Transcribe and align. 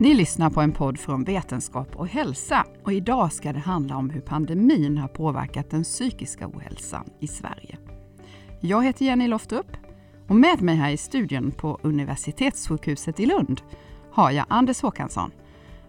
Ni 0.00 0.14
lyssnar 0.14 0.50
på 0.50 0.60
en 0.60 0.72
podd 0.72 0.98
från 0.98 1.24
Vetenskap 1.24 1.96
och 1.96 2.08
hälsa 2.08 2.66
och 2.84 2.92
idag 2.92 3.32
ska 3.32 3.52
det 3.52 3.58
handla 3.58 3.96
om 3.96 4.10
hur 4.10 4.20
pandemin 4.20 4.98
har 4.98 5.08
påverkat 5.08 5.70
den 5.70 5.82
psykiska 5.82 6.48
ohälsan 6.48 7.10
i 7.18 7.26
Sverige. 7.26 7.78
Jag 8.60 8.84
heter 8.84 9.04
Jenny 9.04 9.28
Loftrup 9.28 9.66
och 10.28 10.36
med 10.36 10.62
mig 10.62 10.76
här 10.76 10.90
i 10.90 10.96
studion 10.96 11.52
på 11.52 11.78
Universitetssjukhuset 11.82 13.20
i 13.20 13.26
Lund 13.26 13.60
har 14.12 14.30
jag 14.30 14.46
Anders 14.48 14.82
Håkansson, 14.82 15.30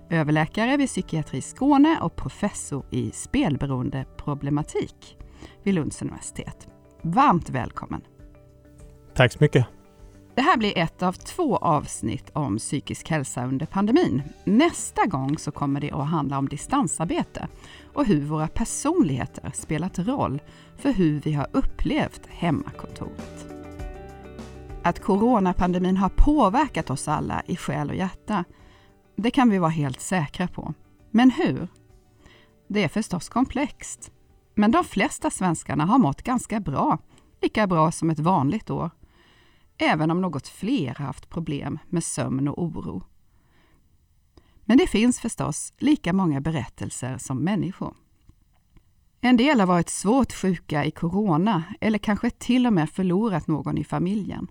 överläkare 0.10 0.78
vid 0.78 0.88
Psykiatri 0.88 1.42
Skåne 1.42 1.98
och 2.02 2.16
professor 2.16 2.86
i 2.90 3.12
spelberoendeproblematik 3.12 5.18
vid 5.64 5.74
Lunds 5.74 6.02
universitet. 6.02 6.68
Varmt 7.02 7.50
välkommen! 7.50 8.02
Tack 9.16 9.32
så 9.32 9.38
mycket! 9.42 9.81
Det 10.36 10.42
här 10.42 10.58
blir 10.58 10.78
ett 10.78 11.04
av 11.04 11.14
två 11.14 11.58
avsnitt 11.58 12.30
om 12.34 12.58
psykisk 12.58 13.10
hälsa 13.10 13.46
under 13.46 13.66
pandemin. 13.66 14.22
Nästa 14.44 15.06
gång 15.06 15.38
så 15.38 15.52
kommer 15.52 15.82
det 15.82 15.92
att 15.92 16.08
handla 16.08 16.38
om 16.38 16.50
distansarbete 16.50 17.48
och 17.94 18.06
hur 18.06 18.26
våra 18.26 18.48
personligheter 18.48 19.52
spelat 19.54 20.00
roll 20.00 20.42
för 20.78 20.92
hur 20.92 21.22
vi 21.22 21.34
har 21.34 21.48
upplevt 21.52 22.22
hemmakontoret. 22.28 23.46
Att 24.84 25.00
coronapandemin 25.00 25.98
har 25.98 26.10
påverkat 26.10 26.90
oss 26.90 27.08
alla 27.08 27.42
i 27.46 27.56
själ 27.56 27.90
och 27.90 27.96
hjärta, 27.96 28.44
det 29.16 29.32
kan 29.32 29.50
vi 29.50 29.58
vara 29.58 29.70
helt 29.70 30.02
säkra 30.02 30.48
på. 30.48 30.74
Men 31.12 31.32
hur? 31.32 31.68
Det 32.68 32.84
är 32.84 32.88
förstås 32.88 33.30
komplext. 33.30 34.12
Men 34.56 34.72
de 34.72 34.84
flesta 34.84 35.30
svenskarna 35.30 35.86
har 35.86 35.98
mått 35.98 36.22
ganska 36.22 36.60
bra, 36.60 36.98
lika 37.42 37.68
bra 37.68 37.92
som 37.92 38.10
ett 38.10 38.20
vanligt 38.20 38.70
år 38.70 38.90
även 39.82 40.12
om 40.12 40.22
något 40.22 40.48
fler 40.48 40.96
haft 40.96 41.30
problem 41.30 41.80
med 41.90 42.04
sömn 42.04 42.48
och 42.48 42.64
oro. 42.64 43.04
Men 44.66 44.78
det 44.78 44.88
finns 44.88 45.20
förstås 45.20 45.74
lika 45.78 46.14
många 46.14 46.42
berättelser 46.42 47.18
som 47.18 47.44
människor. 47.44 47.96
En 49.22 49.38
del 49.38 49.60
har 49.60 49.68
varit 49.68 49.90
svårt 49.90 50.34
sjuka 50.34 50.86
i 50.86 50.92
corona 50.92 51.64
eller 51.82 51.98
kanske 51.98 52.30
till 52.30 52.68
och 52.68 52.74
med 52.74 52.90
förlorat 52.90 53.48
någon 53.48 53.78
i 53.78 53.84
familjen. 53.84 54.48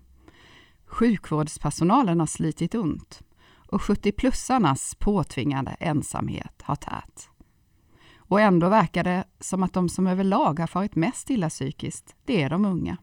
Sjukvårdspersonalen 0.85 2.19
har 2.19 2.27
slitit 2.27 2.75
ont 2.75 3.21
och 3.67 3.81
70-plussarnas 3.81 4.95
påtvingade 4.99 5.71
ensamhet 5.79 6.61
har 6.61 6.75
tärt. 6.75 7.29
Och 8.17 8.41
ändå 8.41 8.69
verkar 8.69 9.03
det 9.03 9.23
som 9.39 9.63
att 9.63 9.73
de 9.73 9.89
som 9.89 10.07
överlag 10.07 10.59
har 10.59 10.67
farit 10.67 10.95
mest 10.95 11.29
illa 11.29 11.49
psykiskt, 11.49 12.15
det 12.25 12.41
är 12.41 12.49
de 12.49 12.65
unga. 12.65 12.97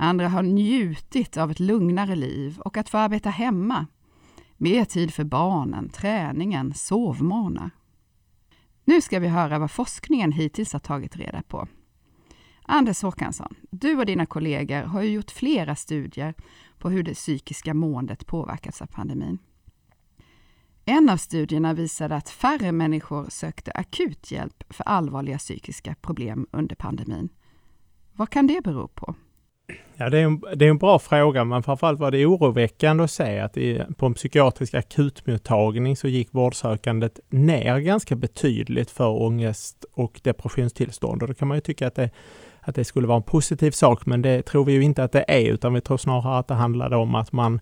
Andra 0.00 0.28
har 0.28 0.42
njutit 0.42 1.36
av 1.36 1.50
ett 1.50 1.60
lugnare 1.60 2.16
liv 2.16 2.58
och 2.58 2.76
att 2.76 2.88
få 2.88 2.98
arbeta 2.98 3.30
hemma. 3.30 3.86
Mer 4.56 4.84
tid 4.84 5.14
för 5.14 5.24
barnen, 5.24 5.88
träningen, 5.88 6.74
sovmorgnar. 6.74 7.70
Nu 8.84 9.00
ska 9.00 9.18
vi 9.18 9.28
höra 9.28 9.58
vad 9.58 9.70
forskningen 9.70 10.32
hittills 10.32 10.72
har 10.72 10.80
tagit 10.80 11.16
reda 11.16 11.42
på. 11.42 11.68
Anders 12.62 13.02
Håkansson, 13.02 13.54
du 13.70 13.96
och 13.96 14.06
dina 14.06 14.26
kollegor 14.26 14.82
har 14.82 15.02
ju 15.02 15.10
gjort 15.10 15.30
flera 15.30 15.76
studier 15.76 16.34
på 16.78 16.90
hur 16.90 17.02
det 17.02 17.14
psykiska 17.14 17.74
måendet 17.74 18.26
påverkats 18.26 18.82
av 18.82 18.86
pandemin. 18.86 19.38
En 20.84 21.08
av 21.08 21.16
studierna 21.16 21.74
visade 21.74 22.16
att 22.16 22.28
färre 22.28 22.72
människor 22.72 23.26
sökte 23.28 23.72
akut 23.72 24.30
hjälp 24.30 24.64
för 24.68 24.84
allvarliga 24.84 25.38
psykiska 25.38 25.94
problem 25.94 26.46
under 26.50 26.76
pandemin. 26.76 27.28
Vad 28.12 28.30
kan 28.30 28.46
det 28.46 28.64
bero 28.64 28.88
på? 28.88 29.14
Ja, 29.96 30.10
det 30.10 30.18
är, 30.18 30.24
en, 30.24 30.42
det 30.56 30.66
är 30.66 30.70
en 30.70 30.78
bra 30.78 30.98
fråga, 30.98 31.44
men 31.44 31.62
framförallt 31.62 32.00
var 32.00 32.10
det 32.10 32.26
oroväckande 32.26 33.04
att 33.04 33.10
se 33.10 33.38
att 33.38 33.56
i, 33.56 33.82
på 33.96 34.06
en 34.06 34.14
psykiatrisk 34.14 34.74
akutmottagning 34.74 35.96
så 35.96 36.08
gick 36.08 36.28
vårdsökandet 36.34 37.20
ner 37.28 37.78
ganska 37.78 38.16
betydligt 38.16 38.90
för 38.90 39.22
ångest 39.22 39.84
och 39.92 40.20
depressionstillstånd. 40.24 41.22
Och 41.22 41.28
då 41.28 41.34
kan 41.34 41.48
man 41.48 41.56
ju 41.56 41.60
tycka 41.60 41.86
att 41.86 41.94
det, 41.94 42.10
att 42.60 42.74
det 42.74 42.84
skulle 42.84 43.06
vara 43.06 43.16
en 43.16 43.22
positiv 43.22 43.70
sak, 43.70 44.06
men 44.06 44.22
det 44.22 44.42
tror 44.42 44.64
vi 44.64 44.72
ju 44.72 44.82
inte 44.82 45.04
att 45.04 45.12
det 45.12 45.24
är, 45.28 45.52
utan 45.52 45.74
vi 45.74 45.80
tror 45.80 45.96
snarare 45.96 46.38
att 46.38 46.48
det 46.48 46.54
handlade 46.54 46.96
om 46.96 47.14
att 47.14 47.32
man 47.32 47.60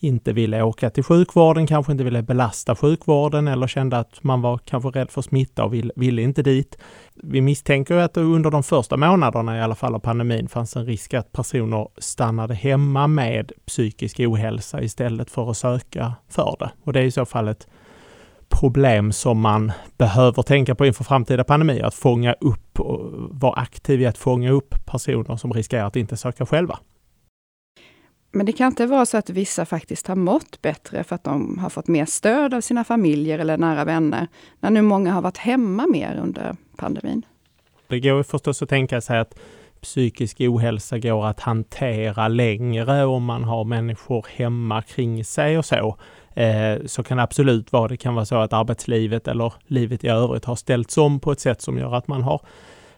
inte 0.00 0.32
ville 0.32 0.62
åka 0.62 0.90
till 0.90 1.04
sjukvården, 1.04 1.66
kanske 1.66 1.92
inte 1.92 2.04
ville 2.04 2.22
belasta 2.22 2.76
sjukvården 2.76 3.48
eller 3.48 3.66
kände 3.66 3.98
att 3.98 4.22
man 4.22 4.42
var 4.42 4.58
kanske 4.58 4.88
rädd 4.88 5.10
för 5.10 5.22
smitta 5.22 5.64
och 5.64 5.74
ville, 5.74 5.92
ville 5.96 6.22
inte 6.22 6.42
dit. 6.42 6.78
Vi 7.14 7.40
misstänker 7.40 7.96
att 7.96 8.14
det 8.14 8.20
under 8.20 8.50
de 8.50 8.62
första 8.62 8.96
månaderna 8.96 9.58
i 9.58 9.60
alla 9.60 9.74
fall 9.74 9.94
av 9.94 9.98
pandemin 9.98 10.48
fanns 10.48 10.76
en 10.76 10.86
risk 10.86 11.14
att 11.14 11.32
personer 11.32 11.88
stannade 11.98 12.54
hemma 12.54 13.06
med 13.06 13.52
psykisk 13.66 14.20
ohälsa 14.20 14.82
istället 14.82 15.30
för 15.30 15.50
att 15.50 15.56
söka 15.56 16.14
för 16.28 16.56
det. 16.58 16.70
Och 16.84 16.92
det 16.92 17.00
är 17.00 17.04
i 17.04 17.10
så 17.10 17.24
fall 17.24 17.48
ett 17.48 17.66
problem 18.48 19.12
som 19.12 19.40
man 19.40 19.72
behöver 19.98 20.42
tänka 20.42 20.74
på 20.74 20.86
inför 20.86 21.04
framtida 21.04 21.44
pandemier, 21.44 21.84
att 21.84 21.94
fånga 21.94 22.32
upp 22.32 22.80
och 22.80 23.12
vara 23.30 23.60
aktiv 23.60 24.00
i 24.02 24.06
att 24.06 24.18
fånga 24.18 24.50
upp 24.50 24.86
personer 24.86 25.36
som 25.36 25.52
riskerar 25.52 25.86
att 25.86 25.96
inte 25.96 26.16
söka 26.16 26.46
själva. 26.46 26.78
Men 28.32 28.46
det 28.46 28.52
kan 28.52 28.66
inte 28.66 28.86
vara 28.86 29.06
så 29.06 29.16
att 29.16 29.30
vissa 29.30 29.66
faktiskt 29.66 30.06
har 30.06 30.16
mått 30.16 30.62
bättre 30.62 31.04
för 31.04 31.14
att 31.14 31.24
de 31.24 31.58
har 31.58 31.70
fått 31.70 31.88
mer 31.88 32.04
stöd 32.04 32.54
av 32.54 32.60
sina 32.60 32.84
familjer 32.84 33.38
eller 33.38 33.58
nära 33.58 33.84
vänner, 33.84 34.28
när 34.60 34.70
nu 34.70 34.82
många 34.82 35.12
har 35.12 35.22
varit 35.22 35.38
hemma 35.38 35.86
mer 35.86 36.20
under 36.22 36.56
pandemin? 36.76 37.26
Det 37.88 38.00
går 38.00 38.22
förstås 38.22 38.62
att 38.62 38.68
tänka 38.68 39.00
sig 39.00 39.18
att 39.18 39.38
psykisk 39.80 40.40
ohälsa 40.40 40.98
går 40.98 41.26
att 41.26 41.40
hantera 41.40 42.28
längre 42.28 43.04
om 43.04 43.24
man 43.24 43.44
har 43.44 43.64
människor 43.64 44.26
hemma 44.30 44.82
kring 44.82 45.24
sig 45.24 45.58
och 45.58 45.64
så. 45.64 45.96
Eh, 46.34 46.78
så 46.86 47.02
kan 47.02 47.16
det 47.16 47.22
absolut 47.22 47.72
vara. 47.72 47.88
Det 47.88 47.96
kan 47.96 48.14
vara 48.14 48.24
så 48.24 48.36
att 48.36 48.52
arbetslivet 48.52 49.28
eller 49.28 49.52
livet 49.66 50.04
i 50.04 50.08
övrigt 50.08 50.44
har 50.44 50.56
ställts 50.56 50.98
om 50.98 51.20
på 51.20 51.32
ett 51.32 51.40
sätt 51.40 51.62
som 51.62 51.78
gör 51.78 51.94
att 51.94 52.08
man 52.08 52.22
har 52.22 52.40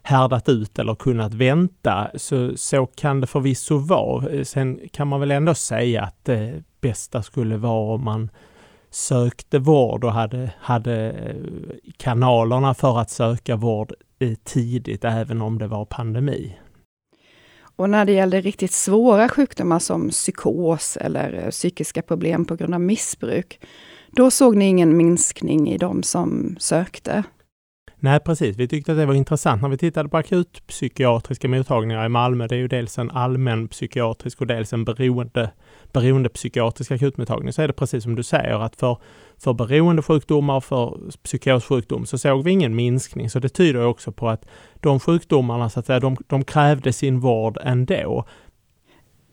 härdat 0.02 0.48
ut 0.48 0.78
eller 0.78 0.94
kunnat 0.94 1.34
vänta. 1.34 2.10
Så, 2.14 2.56
så 2.56 2.86
kan 2.86 3.20
det 3.20 3.26
förvisso 3.26 3.78
vara. 3.78 4.30
Eh, 4.30 4.44
sen 4.44 4.80
kan 4.92 5.08
man 5.08 5.20
väl 5.20 5.30
ändå 5.30 5.54
säga 5.54 6.02
att 6.02 6.24
det 6.24 6.62
bästa 6.80 7.22
skulle 7.22 7.56
vara 7.56 7.94
om 7.94 8.04
man 8.04 8.30
sökte 8.90 9.58
vård 9.58 10.04
och 10.04 10.12
hade, 10.12 10.52
hade 10.60 11.10
eh, 11.10 11.36
kanalerna 11.96 12.74
för 12.74 12.98
att 12.98 13.10
söka 13.10 13.56
vård 13.56 13.92
tidigt, 14.44 15.04
även 15.04 15.42
om 15.42 15.58
det 15.58 15.66
var 15.66 15.84
pandemi. 15.84 16.58
Och 17.76 17.90
när 17.90 18.04
det 18.04 18.12
gällde 18.12 18.40
riktigt 18.40 18.72
svåra 18.72 19.28
sjukdomar 19.28 19.78
som 19.78 20.08
psykos 20.08 20.96
eller 20.96 21.50
psykiska 21.50 22.02
problem 22.02 22.44
på 22.44 22.56
grund 22.56 22.74
av 22.74 22.80
missbruk, 22.80 23.60
då 24.10 24.30
såg 24.30 24.56
ni 24.56 24.64
ingen 24.64 24.96
minskning 24.96 25.70
i 25.70 25.78
de 25.78 26.02
som 26.02 26.56
sökte? 26.60 27.24
Nej, 28.04 28.20
precis. 28.20 28.56
Vi 28.56 28.68
tyckte 28.68 28.92
att 28.92 28.98
det 28.98 29.06
var 29.06 29.14
intressant 29.14 29.62
när 29.62 29.68
vi 29.68 29.76
tittade 29.76 30.08
på 30.08 30.16
akutpsykiatriska 30.16 31.48
mottagningar 31.48 32.06
i 32.06 32.08
Malmö. 32.08 32.46
Det 32.46 32.54
är 32.54 32.58
ju 32.58 32.68
dels 32.68 32.98
en 32.98 33.10
allmän 33.10 33.68
psykiatrisk 33.68 34.40
och 34.40 34.46
dels 34.46 34.72
en 34.72 34.84
beroende, 34.84 35.50
beroendepsykiatrisk 35.92 36.90
akutmottagning. 36.90 37.52
Så 37.52 37.62
är 37.62 37.66
det 37.66 37.72
precis 37.72 38.02
som 38.02 38.14
du 38.14 38.22
säger 38.22 38.64
att 38.64 38.76
för, 38.76 38.98
för 39.38 39.52
beroendesjukdomar 39.52 40.56
och 40.56 40.64
för 40.64 40.98
psykossjukdom 41.22 42.06
så 42.06 42.18
såg 42.18 42.44
vi 42.44 42.50
ingen 42.50 42.74
minskning. 42.74 43.30
Så 43.30 43.38
det 43.38 43.48
tyder 43.48 43.86
också 43.86 44.12
på 44.12 44.28
att 44.28 44.44
de 44.80 45.00
sjukdomarna 45.00 45.70
så 45.70 45.80
att 45.80 45.86
säga, 45.86 46.00
de, 46.00 46.16
de 46.26 46.44
krävde 46.44 46.92
sin 46.92 47.20
vård 47.20 47.58
ändå. 47.62 48.24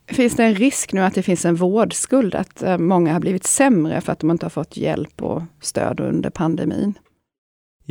Finns 0.07 0.35
det 0.35 0.43
en 0.43 0.55
risk 0.55 0.93
nu 0.93 1.01
att 1.01 1.15
det 1.15 1.23
finns 1.23 1.45
en 1.45 1.55
vårdskuld, 1.55 2.35
att 2.35 2.63
eh, 2.63 2.77
många 2.77 3.13
har 3.13 3.19
blivit 3.19 3.43
sämre 3.43 4.01
för 4.01 4.11
att 4.11 4.19
de 4.19 4.31
inte 4.31 4.45
har 4.45 4.49
fått 4.49 4.77
hjälp 4.77 5.21
och 5.21 5.41
stöd 5.61 5.99
under 5.99 6.29
pandemin? 6.29 6.93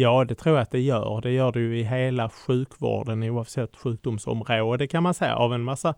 Ja, 0.01 0.25
det 0.25 0.35
tror 0.35 0.57
jag 0.57 0.63
att 0.63 0.71
det 0.71 0.81
gör. 0.81 1.21
Det 1.21 1.31
gör 1.31 1.53
det 1.53 1.61
ju 1.61 1.79
i 1.79 1.83
hela 1.83 2.29
sjukvården 2.31 3.23
oavsett 3.23 3.77
sjukdomsområde 3.77 4.87
kan 4.87 5.03
man 5.03 5.15
säga 5.15 5.37
av 5.37 5.55
en 5.55 5.63
massa 5.63 5.95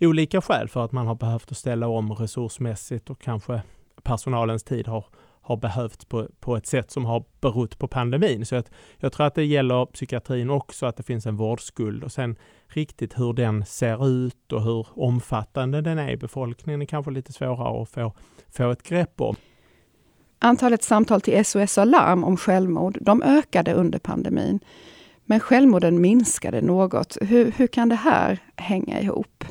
olika 0.00 0.40
skäl 0.40 0.68
för 0.68 0.84
att 0.84 0.92
man 0.92 1.06
har 1.06 1.14
behövt 1.14 1.50
att 1.50 1.56
ställa 1.56 1.88
om 1.88 2.12
resursmässigt 2.12 3.10
och 3.10 3.20
kanske 3.20 3.62
personalens 4.02 4.64
tid 4.64 4.88
har, 4.88 5.04
har 5.40 5.56
behövts 5.56 6.04
på, 6.04 6.28
på 6.40 6.56
ett 6.56 6.66
sätt 6.66 6.90
som 6.90 7.04
har 7.04 7.24
berott 7.40 7.78
på 7.78 7.88
pandemin. 7.88 8.46
Så 8.46 8.56
att 8.56 8.70
jag 8.96 9.12
tror 9.12 9.26
att 9.26 9.34
det 9.34 9.44
gäller 9.44 9.86
psykiatrin 9.86 10.50
också, 10.50 10.86
att 10.86 10.96
det 10.96 11.02
finns 11.02 11.26
en 11.26 11.36
vårdskuld 11.36 12.04
och 12.04 12.12
sen 12.12 12.36
riktigt 12.66 13.18
hur 13.18 13.32
den 13.32 13.64
ser 13.64 14.08
ut 14.08 14.52
och 14.52 14.62
hur 14.62 14.86
omfattande 14.94 15.80
den 15.80 15.98
är 15.98 16.10
i 16.10 16.16
befolkningen 16.16 16.82
är 16.82 16.86
kanske 16.86 17.10
lite 17.10 17.32
svårare 17.32 17.82
att 17.82 17.88
få, 17.88 18.14
få 18.48 18.70
ett 18.70 18.82
grepp 18.82 19.20
om. 19.20 19.36
Antalet 20.38 20.82
samtal 20.82 21.20
till 21.20 21.44
SOS 21.44 21.78
Alarm 21.78 22.24
om 22.24 22.36
självmord, 22.36 22.98
de 23.00 23.22
ökade 23.22 23.72
under 23.72 23.98
pandemin. 23.98 24.60
Men 25.24 25.40
självmorden 25.40 26.00
minskade 26.00 26.60
något. 26.60 27.16
Hur, 27.20 27.52
hur 27.56 27.66
kan 27.66 27.88
det 27.88 27.94
här 27.94 28.38
hänga 28.56 29.00
ihop? 29.00 29.44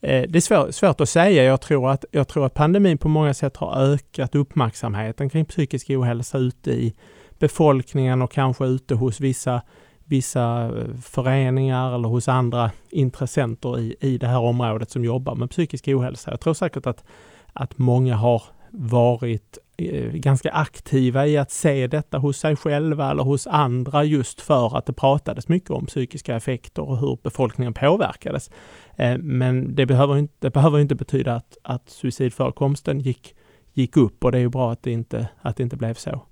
Eh, 0.00 0.22
det 0.28 0.38
är 0.38 0.40
svår, 0.40 0.70
svårt 0.70 1.00
att 1.00 1.08
säga. 1.08 1.44
Jag 1.44 1.60
tror, 1.60 1.90
att, 1.90 2.04
jag 2.10 2.28
tror 2.28 2.46
att 2.46 2.54
pandemin 2.54 2.98
på 2.98 3.08
många 3.08 3.34
sätt 3.34 3.56
har 3.56 3.82
ökat 3.82 4.34
uppmärksamheten 4.34 5.30
kring 5.30 5.44
psykisk 5.44 5.90
ohälsa 5.90 6.38
ute 6.38 6.70
i 6.70 6.94
befolkningen 7.38 8.22
och 8.22 8.32
kanske 8.32 8.66
ute 8.66 8.94
hos 8.94 9.20
vissa, 9.20 9.62
vissa 10.04 10.64
eh, 10.64 10.96
föreningar 11.02 11.94
eller 11.94 12.08
hos 12.08 12.28
andra 12.28 12.70
intressenter 12.90 13.78
i, 13.78 13.96
i 14.00 14.18
det 14.18 14.26
här 14.26 14.40
området 14.40 14.90
som 14.90 15.04
jobbar 15.04 15.34
med 15.34 15.50
psykisk 15.50 15.88
ohälsa. 15.88 16.30
Jag 16.30 16.40
tror 16.40 16.54
säkert 16.54 16.86
att, 16.86 17.04
att 17.52 17.78
många 17.78 18.16
har 18.16 18.42
varit 18.70 19.58
Eh, 19.78 20.12
ganska 20.12 20.50
aktiva 20.50 21.26
i 21.26 21.36
att 21.36 21.50
se 21.50 21.86
detta 21.86 22.18
hos 22.18 22.38
sig 22.38 22.56
själva 22.56 23.10
eller 23.10 23.22
hos 23.22 23.46
andra 23.46 24.04
just 24.04 24.40
för 24.40 24.78
att 24.78 24.86
det 24.86 24.92
pratades 24.92 25.48
mycket 25.48 25.70
om 25.70 25.86
psykiska 25.86 26.36
effekter 26.36 26.82
och 26.82 26.98
hur 26.98 27.18
befolkningen 27.22 27.74
påverkades. 27.74 28.50
Eh, 28.96 29.18
men 29.18 29.74
det 29.74 29.86
behöver 29.86 30.18
inte, 30.18 30.34
det 30.38 30.50
behöver 30.50 30.78
inte 30.78 30.94
betyda 30.94 31.34
att, 31.34 31.58
att 31.62 31.90
suicidförekomsten 31.90 33.00
gick, 33.00 33.34
gick 33.72 33.96
upp 33.96 34.24
och 34.24 34.32
det 34.32 34.38
är 34.38 34.42
ju 34.42 34.48
bra 34.48 34.72
att 34.72 34.82
det 34.82 34.90
inte, 34.90 35.28
att 35.40 35.56
det 35.56 35.62
inte 35.62 35.76
blev 35.76 35.94
så. 35.94 36.22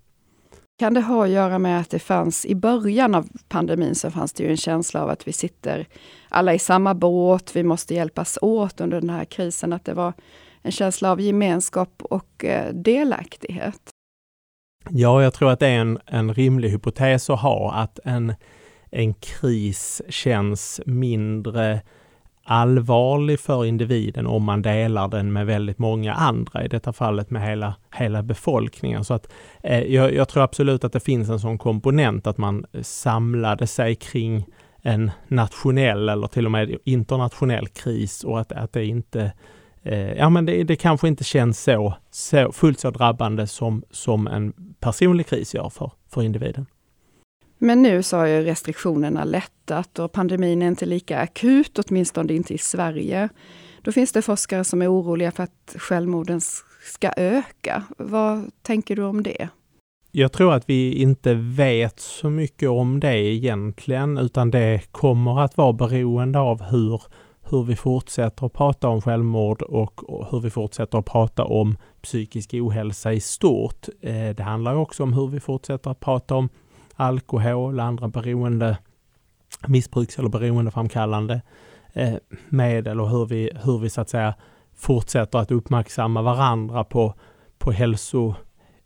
Kan 0.79 0.95
det 0.95 1.01
ha 1.01 1.25
att 1.25 1.31
göra 1.31 1.59
med 1.59 1.81
att 1.81 1.91
det 1.91 1.99
fanns 1.99 2.47
i 2.47 2.55
början 2.55 3.15
av 3.15 3.29
pandemin 3.49 3.95
så 3.95 4.11
fanns 4.11 4.33
det 4.33 4.43
ju 4.43 4.51
en 4.51 4.57
känsla 4.57 5.03
av 5.03 5.11
att 5.11 5.29
vi 5.29 5.33
sitter 5.33 5.87
alla 6.29 6.55
i 6.55 6.59
samma 6.59 6.95
båt, 6.95 7.57
vi 7.57 7.63
måste 7.63 7.95
hjälpas 7.95 8.39
åt 8.43 8.81
under 8.81 9.01
den 9.01 9.11
här 9.11 9.25
krisen, 9.25 9.73
att 9.73 9.85
det 9.85 9.95
var 9.95 10.13
en 10.65 10.73
känsla 10.73 11.11
av 11.11 11.21
gemenskap 11.21 12.03
och 12.03 12.45
eh, 12.45 12.75
delaktighet? 12.75 13.81
Ja, 14.91 15.23
jag 15.23 15.35
tror 15.35 15.51
att 15.51 15.61
det 15.61 15.67
är 15.67 15.79
en, 15.79 15.99
en 16.07 16.35
rimlig 16.35 16.71
hypotes 16.71 17.31
att 17.31 17.41
ha, 17.41 17.73
att 17.73 17.99
en, 18.05 18.35
en 18.91 19.15
kris 19.15 20.03
känns 20.09 20.81
mindre 20.87 21.81
allvarlig 22.45 23.41
för 23.41 23.65
individen 23.65 24.27
om 24.27 24.45
man 24.45 24.63
delar 24.63 25.09
den 25.09 25.33
med 25.33 25.47
väldigt 25.47 25.79
många 25.79 26.15
andra, 26.15 26.65
i 26.65 26.69
detta 26.69 26.93
fallet 26.93 27.31
med 27.31 27.43
hela, 27.43 27.75
hela 27.95 28.23
befolkningen. 28.23 29.05
Så 29.05 29.15
att, 29.15 29.33
eh, 29.63 29.83
jag, 29.83 30.15
jag, 30.15 30.29
tror 30.29 30.43
absolut 30.43 30.85
att 30.85 30.93
det 30.93 31.01
finns 31.01 31.29
en 31.29 31.41
sån 31.41 31.59
komponent 31.59 32.27
att 32.27 32.39
man 32.39 32.67
samlade 32.83 33.67
sig 33.67 33.95
kring 33.95 34.47
en 34.83 35.11
nationell 35.29 36.09
eller 36.09 36.27
till 36.27 36.47
och 36.47 36.53
med 36.53 36.77
internationell 36.85 37.69
kris 37.69 38.25
och 38.25 38.41
att, 38.41 38.53
att 38.53 38.73
det 38.73 38.85
inte 38.85 39.33
eh, 39.85 40.13
Ja 40.13 40.29
men 40.29 40.47
det, 40.47 40.65
det 40.65 40.77
kanske 40.77 41.09
inte 41.09 41.25
känns 41.25 41.63
så, 41.63 41.95
så 42.11 42.53
fullt 42.53 42.81
så 42.81 42.91
drabbande 42.91 43.47
som, 43.47 43.85
som 43.91 44.27
en 44.27 44.53
personlig 44.81 45.27
kris 45.27 45.55
gör 45.55 45.69
för, 45.69 45.91
för 46.11 46.23
individen. 46.23 46.67
Men 47.59 47.83
nu 47.83 48.03
så 48.03 48.17
har 48.17 48.27
ju 48.27 48.45
restriktionerna 48.45 49.25
lättat 49.25 49.99
och 49.99 50.13
pandemin 50.13 50.63
är 50.63 50.69
inte 50.69 50.87
lika 50.87 51.19
akut, 51.19 51.79
åtminstone 51.79 52.33
inte 52.33 52.55
i 52.55 52.59
Sverige. 52.59 53.29
Då 53.83 53.93
finns 53.93 54.13
det 54.13 54.23
forskare 54.23 54.65
som 54.65 54.83
är 54.83 54.93
oroliga 54.93 55.31
för 55.31 55.43
att 55.43 55.77
självmorden 55.79 56.41
ska 56.93 57.11
öka. 57.17 57.83
Vad 57.99 58.51
tänker 58.63 58.97
du 58.97 59.03
om 59.03 59.23
det? 59.23 59.49
Jag 60.17 60.33
tror 60.33 60.55
att 60.55 60.69
vi 60.69 60.95
inte 60.95 61.35
vet 61.35 62.01
så 62.01 62.31
mycket 62.31 62.69
om 62.69 63.01
det 63.01 63.19
egentligen, 63.19 64.19
utan 64.19 64.51
det 64.51 64.81
kommer 64.91 65.41
att 65.41 65.57
vara 65.57 65.73
beroende 65.73 66.39
av 66.39 66.63
hur, 66.63 67.03
hur 67.51 67.63
vi 67.63 67.77
fortsätter 67.77 68.47
att 68.47 68.53
prata 68.53 68.89
om 68.89 69.03
självmord 69.03 69.63
och, 69.63 70.01
hur 70.31 70.41
vi 70.41 70.51
fortsätter 70.51 70.99
att 70.99 71.05
prata 71.05 71.45
om 71.45 71.77
psykisk 72.03 72.55
ohälsa 72.55 73.13
i 73.13 73.21
stort. 73.21 73.89
Eh, 74.01 74.29
det 74.37 74.43
handlar 74.43 74.75
också 74.75 75.03
om 75.03 75.13
hur 75.13 75.29
vi 75.29 75.41
fortsätter 75.41 75.91
att 75.91 76.01
prata 76.01 76.35
om 76.35 76.49
alkohol, 76.95 77.81
andra 77.81 78.09
beroende, 78.09 78.79
missbruks 79.67 80.19
eller 80.19 80.29
beroendeframkallande 80.29 81.43
eh, 81.93 82.15
medel 82.49 83.01
och 83.01 83.11
hur 83.11 83.27
vi, 83.27 83.51
hur 83.65 83.79
vi 83.79 83.91
så 83.91 84.01
att 84.01 84.09
säga 84.09 84.35
fortsätter 84.77 85.39
att 85.39 85.51
uppmärksamma 85.51 86.23
varandra 86.23 86.85
på, 86.85 87.15
på 87.59 87.73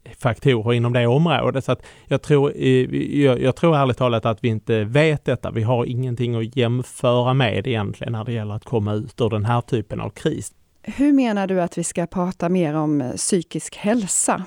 hälsofaktorer 0.08 0.72
inom 0.74 0.92
det 0.92 1.06
området. 1.06 1.64
Så 1.64 1.72
att 1.72 1.82
jag, 2.06 2.22
tror, 2.22 2.56
jag, 2.56 3.42
jag 3.42 3.56
tror 3.56 3.76
ärligt 3.76 3.96
talat 3.96 4.26
att 4.26 4.44
vi 4.44 4.48
inte 4.48 4.84
vet 4.84 5.24
detta. 5.24 5.50
Vi 5.50 5.62
har 5.62 5.84
ingenting 5.84 6.34
att 6.34 6.56
jämföra 6.56 7.34
med 7.34 7.66
egentligen 7.66 8.12
när 8.12 8.24
det 8.24 8.32
gäller 8.32 8.54
att 8.54 8.64
komma 8.64 8.94
ut 8.94 9.20
ur 9.20 9.30
den 9.30 9.44
här 9.44 9.60
typen 9.60 10.00
av 10.00 10.10
kris. 10.10 10.52
Hur 10.82 11.12
menar 11.12 11.46
du 11.46 11.60
att 11.60 11.78
vi 11.78 11.84
ska 11.84 12.06
prata 12.06 12.48
mer 12.48 12.74
om 12.74 13.00
eh, 13.00 13.12
psykisk 13.12 13.76
hälsa? 13.76 14.44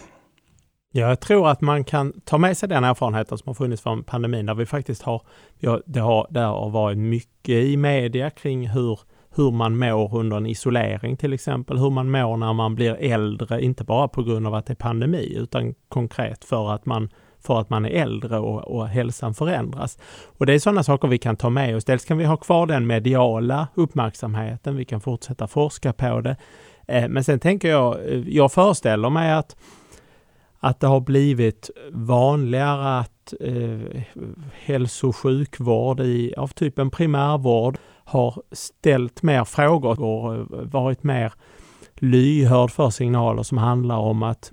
Ja, 0.93 1.07
jag 1.07 1.19
tror 1.19 1.49
att 1.49 1.61
man 1.61 1.83
kan 1.83 2.21
ta 2.25 2.37
med 2.37 2.57
sig 2.57 2.69
den 2.69 2.83
erfarenheten 2.83 3.37
som 3.37 3.49
har 3.49 3.53
funnits 3.53 3.83
från 3.83 4.03
pandemin, 4.03 4.45
där 4.45 4.53
vi 4.55 4.65
faktiskt 4.65 5.01
har, 5.01 5.21
ja, 5.59 5.81
det 5.85 5.99
har, 5.99 6.27
det 6.29 6.39
har 6.39 6.69
varit 6.69 6.97
mycket 6.97 7.55
i 7.55 7.77
media 7.77 8.29
kring 8.29 8.67
hur, 8.67 8.99
hur 9.35 9.51
man 9.51 9.77
mår 9.77 10.15
under 10.17 10.37
en 10.37 10.45
isolering 10.45 11.17
till 11.17 11.33
exempel, 11.33 11.77
hur 11.77 11.89
man 11.89 12.11
mår 12.11 12.37
när 12.37 12.53
man 12.53 12.75
blir 12.75 12.95
äldre, 12.99 13.61
inte 13.61 13.83
bara 13.83 14.07
på 14.07 14.23
grund 14.23 14.47
av 14.47 14.53
att 14.53 14.65
det 14.65 14.73
är 14.73 14.75
pandemi, 14.75 15.35
utan 15.37 15.73
konkret 15.89 16.45
för 16.45 16.71
att 16.71 16.85
man 16.85 17.09
för 17.43 17.59
att 17.59 17.69
man 17.69 17.85
är 17.85 17.89
äldre 17.89 18.39
och, 18.39 18.67
och 18.67 18.87
hälsan 18.87 19.33
förändras. 19.33 19.97
Och 20.37 20.45
det 20.45 20.53
är 20.53 20.59
sådana 20.59 20.83
saker 20.83 21.07
vi 21.07 21.17
kan 21.17 21.35
ta 21.35 21.49
med 21.49 21.75
oss. 21.75 21.85
Dels 21.85 22.05
kan 22.05 22.17
vi 22.17 22.25
ha 22.25 22.37
kvar 22.37 22.65
den 22.65 22.87
mediala 22.87 23.67
uppmärksamheten, 23.75 24.75
vi 24.75 24.85
kan 24.85 25.01
fortsätta 25.01 25.47
forska 25.47 25.93
på 25.93 26.21
det. 26.21 26.35
Eh, 26.87 27.07
men 27.07 27.23
sen 27.23 27.39
tänker 27.39 27.69
jag, 27.69 28.13
eh, 28.13 28.29
jag 28.29 28.51
föreställer 28.51 29.09
mig 29.09 29.31
att 29.33 29.55
att 30.63 30.79
det 30.79 30.87
har 30.87 30.99
blivit 30.99 31.69
vanligare 31.91 32.99
att 32.99 33.33
eh, 33.39 34.01
hälso 34.65 35.07
och 35.07 35.15
sjukvård 35.15 35.99
i, 35.99 36.33
av 36.37 36.47
typen 36.47 36.89
primärvård 36.89 37.77
har 38.11 38.41
ställt 38.51 39.23
mer 39.23 39.43
frågor 39.43 40.01
och 40.01 40.35
eh, 40.35 40.45
varit 40.49 41.03
mer 41.03 41.33
lyhörd 41.95 42.71
för 42.71 42.89
signaler 42.89 43.43
som 43.43 43.57
handlar 43.57 43.97
om 43.97 44.23
att 44.23 44.51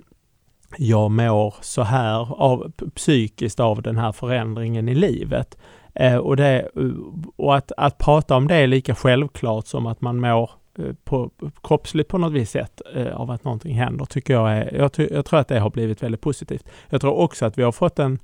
jag 0.77 1.11
mår 1.11 1.55
så 1.61 1.81
här 1.83 2.41
av, 2.41 2.71
psykiskt 2.95 3.59
av 3.59 3.81
den 3.81 3.97
här 3.97 4.11
förändringen 4.11 4.89
i 4.89 4.95
livet. 4.95 5.57
Eh, 5.95 6.17
och 6.17 6.35
det, 6.35 6.69
eh, 6.75 6.89
och 7.35 7.55
att, 7.55 7.71
att 7.77 7.97
prata 7.97 8.35
om 8.35 8.47
det 8.47 8.55
är 8.55 8.67
lika 8.67 8.95
självklart 8.95 9.67
som 9.67 9.87
att 9.87 10.01
man 10.01 10.19
mår 10.19 10.49
Eh, 10.79 10.93
på, 11.03 11.31
kroppsligt 11.63 12.09
på 12.09 12.17
något 12.17 12.33
vis 12.33 12.51
sätt 12.51 12.81
eh, 12.95 13.15
av 13.15 13.31
att 13.31 13.43
någonting 13.43 13.75
händer, 13.75 14.05
tycker 14.05 14.33
jag 14.33 14.51
är, 14.51 14.75
jag, 14.75 14.91
jag, 15.11 15.25
tror 15.25 15.39
att 15.39 15.47
det 15.47 15.59
har 15.59 15.69
blivit 15.69 16.03
väldigt 16.03 16.21
positivt. 16.21 16.69
Jag 16.89 17.01
tror 17.01 17.13
också 17.13 17.45
att 17.45 17.57
vi 17.57 17.63
har 17.63 17.71
fått 17.71 17.99
en, 17.99 18.19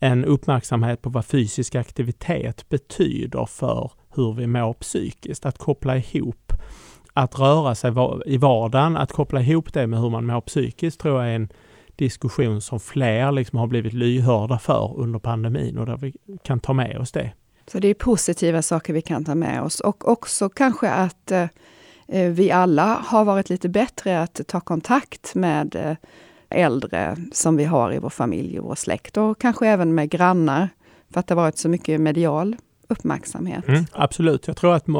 en 0.00 0.24
uppmärksamhet 0.24 1.02
på 1.02 1.10
vad 1.10 1.24
fysisk 1.24 1.74
aktivitet 1.74 2.68
betyder 2.68 3.46
för 3.46 3.90
hur 4.14 4.32
vi 4.32 4.46
mår 4.46 4.72
psykiskt. 4.72 5.46
Att 5.46 5.58
koppla 5.58 5.96
ihop, 5.96 6.52
att 7.12 7.38
röra 7.38 7.74
sig 7.74 7.92
i 8.26 8.36
vardagen, 8.36 8.96
att 8.96 9.12
koppla 9.12 9.40
ihop 9.40 9.72
det 9.72 9.86
med 9.86 10.00
hur 10.00 10.10
man 10.10 10.26
mår 10.26 10.40
psykiskt 10.40 11.00
tror 11.00 11.22
jag 11.22 11.30
är 11.30 11.36
en 11.36 11.48
diskussion 11.96 12.60
som 12.60 12.80
fler 12.80 13.32
liksom 13.32 13.58
har 13.58 13.66
blivit 13.66 13.92
lyhörda 13.92 14.58
för 14.58 14.94
under 14.96 15.18
pandemin 15.18 15.78
och 15.78 15.86
där 15.86 15.96
vi 15.96 16.12
kan 16.42 16.60
ta 16.60 16.72
med 16.72 16.98
oss 16.98 17.12
det. 17.12 17.32
Så 17.66 17.78
det 17.78 17.88
är 17.88 17.94
positiva 17.94 18.62
saker 18.62 18.92
vi 18.92 19.02
kan 19.02 19.24
ta 19.24 19.34
med 19.34 19.62
oss 19.62 19.80
och 19.80 20.08
också 20.08 20.48
kanske 20.48 20.90
att 20.90 21.30
eh, 21.30 21.48
vi 22.30 22.50
alla 22.50 23.02
har 23.06 23.24
varit 23.24 23.48
lite 23.48 23.68
bättre 23.68 24.20
att 24.20 24.40
ta 24.46 24.60
kontakt 24.60 25.34
med 25.34 25.76
eh, 25.76 25.96
äldre 26.50 27.16
som 27.32 27.56
vi 27.56 27.64
har 27.64 27.92
i 27.92 27.98
vår 27.98 28.10
familj 28.10 28.60
och 28.60 28.68
vår 28.68 28.74
släkt 28.74 29.16
och 29.16 29.40
kanske 29.40 29.68
även 29.68 29.94
med 29.94 30.10
grannar 30.10 30.68
för 31.10 31.20
att 31.20 31.26
det 31.26 31.34
har 31.34 31.42
varit 31.42 31.58
så 31.58 31.68
mycket 31.68 32.00
medial 32.00 32.56
uppmärksamhet. 32.92 33.68
Mm, 33.68 33.84
absolut, 33.92 34.46
jag 34.46 34.56
tror 34.56 34.74
att 34.74 34.88
eh, 34.88 34.94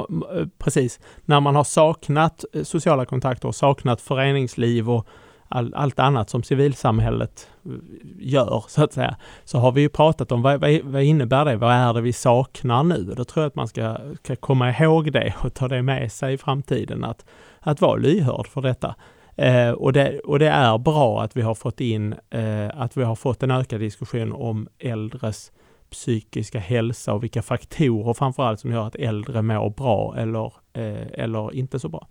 precis 0.58 1.00
när 1.24 1.40
man 1.40 1.56
har 1.56 1.64
saknat 1.64 2.44
eh, 2.52 2.62
sociala 2.62 3.04
kontakter 3.04 3.48
och 3.48 3.54
saknat 3.54 4.00
föreningsliv 4.00 4.90
och 4.90 5.06
all, 5.48 5.74
allt 5.74 5.98
annat 5.98 6.30
som 6.30 6.42
civilsamhället 6.42 7.48
eh, 7.66 7.70
gör, 8.18 8.64
så 8.68 8.84
att 8.84 8.92
säga, 8.92 9.16
så 9.44 9.58
har 9.58 9.72
vi 9.72 9.80
ju 9.80 9.88
pratat 9.88 10.32
om 10.32 10.42
vad, 10.42 10.60
vad, 10.60 10.80
vad 10.82 11.02
innebär 11.02 11.44
det? 11.44 11.56
Vad 11.56 11.72
är 11.72 11.94
det 11.94 12.00
vi 12.00 12.12
saknar 12.12 12.82
nu? 12.82 13.14
Då 13.16 13.24
tror 13.24 13.42
jag 13.42 13.48
att 13.48 13.54
man 13.54 13.68
ska, 13.68 13.96
ska 14.22 14.36
komma 14.36 14.70
ihåg 14.70 15.12
det 15.12 15.34
och 15.44 15.54
ta 15.54 15.68
det 15.68 15.82
med 15.82 16.12
sig 16.12 16.34
i 16.34 16.38
framtiden, 16.38 17.04
att, 17.04 17.24
att 17.60 17.80
vara 17.80 17.96
lyhörd 17.96 18.46
för 18.46 18.60
detta. 18.60 18.94
Eh, 19.36 19.70
och, 19.70 19.92
det, 19.92 20.20
och 20.20 20.38
det 20.38 20.48
är 20.48 20.78
bra 20.78 21.22
att 21.22 21.36
vi 21.36 21.42
har 21.42 21.54
fått 21.54 21.80
in, 21.80 22.14
eh, 22.30 22.70
att 22.74 22.96
vi 22.96 23.04
har 23.04 23.14
fått 23.14 23.42
en 23.42 23.50
ökad 23.50 23.80
diskussion 23.80 24.32
om 24.32 24.68
äldres 24.78 25.52
psykiska 25.92 26.58
hälsa 26.58 27.12
och 27.12 27.22
vilka 27.22 27.42
faktorer 27.42 28.14
framförallt 28.14 28.60
som 28.60 28.72
gör 28.72 28.86
att 28.86 28.94
äldre 28.94 29.42
mår 29.42 29.70
bra 29.70 30.14
eller, 30.18 30.52
eh, 30.72 31.06
eller 31.12 31.54
inte 31.54 31.78
så 31.78 31.88
bra. 31.88 32.08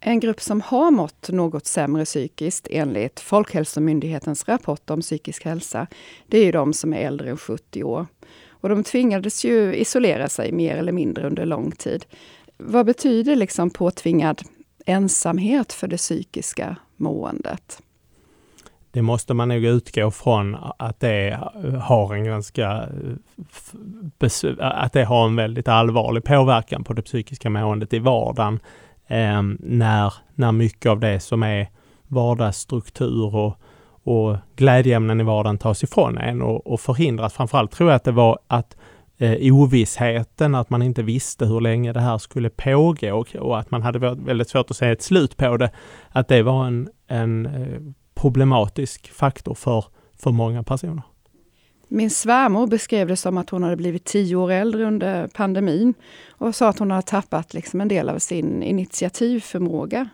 En 0.00 0.20
grupp 0.20 0.40
som 0.40 0.60
har 0.60 0.90
mått 0.90 1.28
något 1.28 1.66
sämre 1.66 2.04
psykiskt 2.04 2.68
enligt 2.70 3.20
Folkhälsomyndighetens 3.20 4.48
rapport 4.48 4.90
om 4.90 5.00
psykisk 5.00 5.44
hälsa, 5.44 5.86
det 6.26 6.38
är 6.38 6.44
ju 6.44 6.52
de 6.52 6.72
som 6.72 6.94
är 6.94 6.98
äldre 6.98 7.30
än 7.30 7.36
70 7.36 7.84
år. 7.84 8.06
Och 8.48 8.68
de 8.68 8.84
tvingades 8.84 9.44
ju 9.44 9.74
isolera 9.74 10.28
sig 10.28 10.52
mer 10.52 10.76
eller 10.76 10.92
mindre 10.92 11.26
under 11.26 11.46
lång 11.46 11.70
tid. 11.70 12.06
Vad 12.56 12.86
betyder 12.86 13.36
liksom 13.36 13.70
påtvingad 13.70 14.42
ensamhet 14.86 15.72
för 15.72 15.88
det 15.88 15.96
psykiska 15.96 16.76
måendet? 16.96 17.82
Det 18.92 19.02
måste 19.02 19.34
man 19.34 19.48
nog 19.48 19.64
utgå 19.64 20.10
från 20.10 20.56
att 20.78 21.00
det 21.00 21.38
har 21.80 22.14
en 22.14 22.24
ganska 22.24 22.88
eh, 24.20 24.28
att 24.58 24.92
det 24.92 25.04
har 25.04 25.26
en 25.26 25.36
väldigt 25.36 25.68
allvarlig 25.68 26.24
påverkan 26.24 26.84
på 26.84 26.92
det 26.92 27.02
psykiska 27.02 27.50
måendet 27.50 27.92
i 27.92 27.98
vardagen 27.98 28.60
eh, 29.06 29.42
när, 29.58 30.14
när 30.34 30.52
mycket 30.52 30.90
av 30.90 31.00
det 31.00 31.20
som 31.20 31.42
är 31.42 31.68
vardagsstruktur 32.08 33.36
och, 33.36 33.60
och 34.02 34.36
glädjeämnen 34.56 35.20
i 35.20 35.24
vardagen 35.24 35.58
tas 35.58 35.84
ifrån 35.84 36.18
en 36.18 36.42
och, 36.42 36.66
och 36.66 36.80
förhindras. 36.80 37.32
Framförallt 37.32 37.70
tror 37.70 37.90
jag 37.90 37.96
att 37.96 38.04
det 38.04 38.12
var 38.12 38.38
att 38.46 38.76
eh, 39.18 39.54
ovissheten, 39.54 40.54
att 40.54 40.70
man 40.70 40.82
inte 40.82 41.02
visste 41.02 41.46
hur 41.46 41.60
länge 41.60 41.92
det 41.92 42.00
här 42.00 42.18
skulle 42.18 42.50
pågå 42.50 43.14
och, 43.14 43.36
och 43.36 43.58
att 43.58 43.70
man 43.70 43.82
hade 43.82 44.14
väldigt 44.14 44.48
svårt 44.48 44.70
att 44.70 44.76
se 44.76 44.90
ett 44.90 45.02
slut 45.02 45.36
på 45.36 45.56
det, 45.56 45.70
att 46.08 46.28
det 46.28 46.42
var 46.42 46.66
en, 46.66 46.88
en 47.06 47.46
eh, 47.46 47.80
problematisk 48.20 49.12
faktor 49.12 49.54
för, 49.54 49.84
för 50.18 50.30
många 50.30 50.62
personer. 50.62 51.02
Min 51.88 52.10
svärmor 52.10 52.66
beskrev 52.66 53.08
det 53.08 53.16
som 53.16 53.38
att 53.38 53.50
hon 53.50 53.62
hade 53.62 53.76
blivit 53.76 54.04
tio 54.04 54.36
år 54.36 54.50
äldre 54.50 54.84
under 54.84 55.28
pandemin 55.28 55.94
och 56.28 56.54
sa 56.54 56.68
att 56.68 56.78
hon 56.78 56.90
hade 56.90 57.02
tappat 57.02 57.54
liksom 57.54 57.80
en 57.80 57.88
del 57.88 58.08
av 58.08 58.18
sin 58.18 58.62
initiativförmåga. 58.62 60.08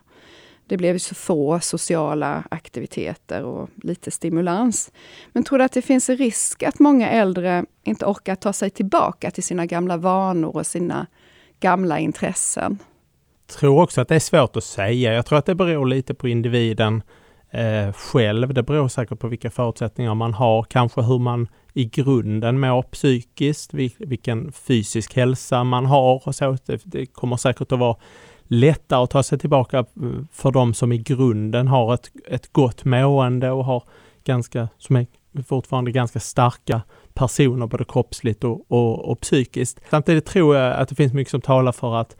Det 0.66 0.76
blev 0.76 0.98
så 0.98 1.14
få 1.14 1.60
sociala 1.60 2.44
aktiviteter 2.50 3.42
och 3.42 3.68
lite 3.82 4.10
stimulans. 4.10 4.92
Men 5.32 5.44
tror 5.44 5.58
du 5.58 5.64
att 5.64 5.72
det 5.72 5.82
finns 5.82 6.10
en 6.10 6.16
risk 6.16 6.62
att 6.62 6.78
många 6.78 7.10
äldre 7.10 7.64
inte 7.84 8.06
orkar 8.06 8.34
ta 8.34 8.52
sig 8.52 8.70
tillbaka 8.70 9.30
till 9.30 9.42
sina 9.42 9.66
gamla 9.66 9.96
vanor 9.96 10.56
och 10.56 10.66
sina 10.66 11.06
gamla 11.60 11.98
intressen? 11.98 12.78
Jag 13.46 13.56
tror 13.58 13.82
också 13.82 14.00
att 14.00 14.08
det 14.08 14.14
är 14.14 14.20
svårt 14.20 14.56
att 14.56 14.64
säga. 14.64 15.14
Jag 15.14 15.26
tror 15.26 15.38
att 15.38 15.46
det 15.46 15.54
beror 15.54 15.86
lite 15.86 16.14
på 16.14 16.28
individen 16.28 17.02
eh, 17.56 17.92
själv. 17.92 18.54
Det 18.54 18.62
beror 18.62 18.88
säkert 18.88 19.18
på 19.18 19.28
vilka 19.28 19.50
förutsättningar 19.50 20.14
man 20.14 20.34
har, 20.34 20.62
kanske 20.62 21.02
hur 21.02 21.18
man 21.18 21.48
i 21.72 21.84
grunden 21.84 22.60
mår 22.60 22.82
psykiskt, 22.82 23.74
vilken 23.98 24.52
fysisk 24.52 25.16
hälsa 25.16 25.64
man 25.64 25.86
har 25.86 26.28
och 26.28 26.34
så. 26.34 26.56
Det, 26.66 26.80
det 26.84 27.06
kommer 27.06 27.36
säkert 27.36 27.72
att 27.72 27.78
vara 27.78 27.96
lättare 28.48 29.02
att 29.02 29.10
ta 29.10 29.22
sig 29.22 29.38
tillbaka 29.38 29.78
eh, 29.78 29.84
för 30.32 30.50
de 30.50 30.74
som 30.74 30.92
i 30.92 30.98
grunden 30.98 31.68
har 31.68 31.94
ett, 31.94 32.10
ett 32.28 32.52
gott 32.52 32.84
mående 32.84 33.50
och 33.50 33.64
har 33.64 33.82
ganska, 34.24 34.68
som 34.78 34.96
är 34.96 35.06
fortfarande 35.46 35.90
ganska 35.90 36.20
starka 36.20 36.82
personer 37.14 37.66
både 37.66 37.84
kroppsligt 37.84 38.44
och, 38.44 38.72
och, 38.72 39.10
och 39.10 39.20
psykiskt. 39.20 39.80
Samtidigt 39.90 40.26
tror 40.26 40.56
jag 40.56 40.76
att 40.76 40.88
det 40.88 40.94
finns 40.94 41.12
mycket 41.12 41.30
som 41.30 41.40
talar 41.40 41.72
för 41.72 41.94
att, 41.94 42.16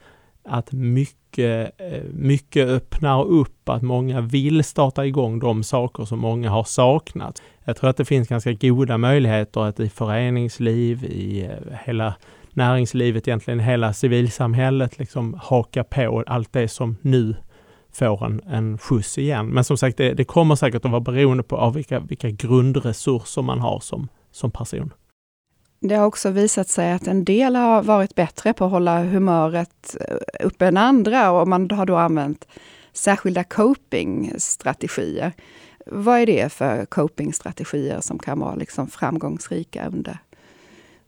att 0.47 0.71
mycket, 0.71 1.81
eh, 1.81 2.03
mycket 2.13 2.67
öppnar 2.67 3.25
upp, 3.25 3.69
att 3.69 3.81
många 3.81 4.21
vill 4.21 4.63
starta 4.63 5.05
igång 5.05 5.39
de 5.39 5.63
saker 5.63 6.05
som 6.05 6.19
många 6.19 6.49
har 6.49 6.63
saknat. 6.63 7.41
Jag 7.63 7.77
tror 7.77 7.89
att 7.89 7.97
det 7.97 8.05
finns 8.05 8.27
ganska 8.27 8.53
goda 8.53 8.97
möjligheter 8.97 9.61
att 9.61 9.79
i 9.79 9.89
föreningsliv, 9.89 11.03
i 11.03 11.45
eh, 11.45 11.77
hela 11.85 12.13
näringslivet, 12.53 13.27
egentligen 13.27 13.59
hela 13.59 13.93
civilsamhället 13.93 14.99
liksom 14.99 15.39
haka 15.43 15.83
på 15.83 16.23
allt 16.27 16.53
det 16.53 16.67
som 16.67 16.95
nu 17.01 17.35
får 17.91 18.25
en, 18.25 18.41
en 18.47 18.77
skjuts 18.77 19.17
igen. 19.17 19.47
Men 19.47 19.63
som 19.63 19.77
sagt, 19.77 19.97
det, 19.97 20.13
det 20.13 20.23
kommer 20.23 20.55
säkert 20.55 20.85
att 20.85 20.91
vara 20.91 21.01
beroende 21.01 21.43
på 21.43 21.57
av 21.57 21.73
vilka, 21.73 21.99
vilka 21.99 22.29
grundresurser 22.29 23.41
man 23.41 23.59
har 23.59 23.79
som, 23.79 24.07
som 24.31 24.51
person. 24.51 24.93
Det 25.79 25.95
har 25.95 26.05
också 26.05 26.29
visat 26.29 26.69
sig 26.69 26.91
att 26.91 27.07
en 27.07 27.23
del 27.23 27.55
har 27.55 27.83
varit 27.83 28.15
bättre 28.15 28.53
på 28.53 28.65
att 28.65 28.71
hålla 28.71 29.03
humöret 29.03 29.95
eh, 30.09 30.45
uppe 30.45 30.67
än 30.67 30.77
andra 30.77 31.31
och 31.31 31.47
man 31.47 31.71
har 31.71 31.85
då 31.85 31.95
använt 31.95 32.47
särskilda 32.93 33.43
copingstrategier. 33.43 35.33
Vad 35.85 36.19
är 36.19 36.25
det 36.25 36.53
för 36.53 36.85
copingstrategier 36.85 38.01
som 38.01 38.19
kan 38.19 38.39
vara 38.39 38.55
liksom 38.55 38.87
framgångsrika 38.87 39.87
under, 39.87 40.17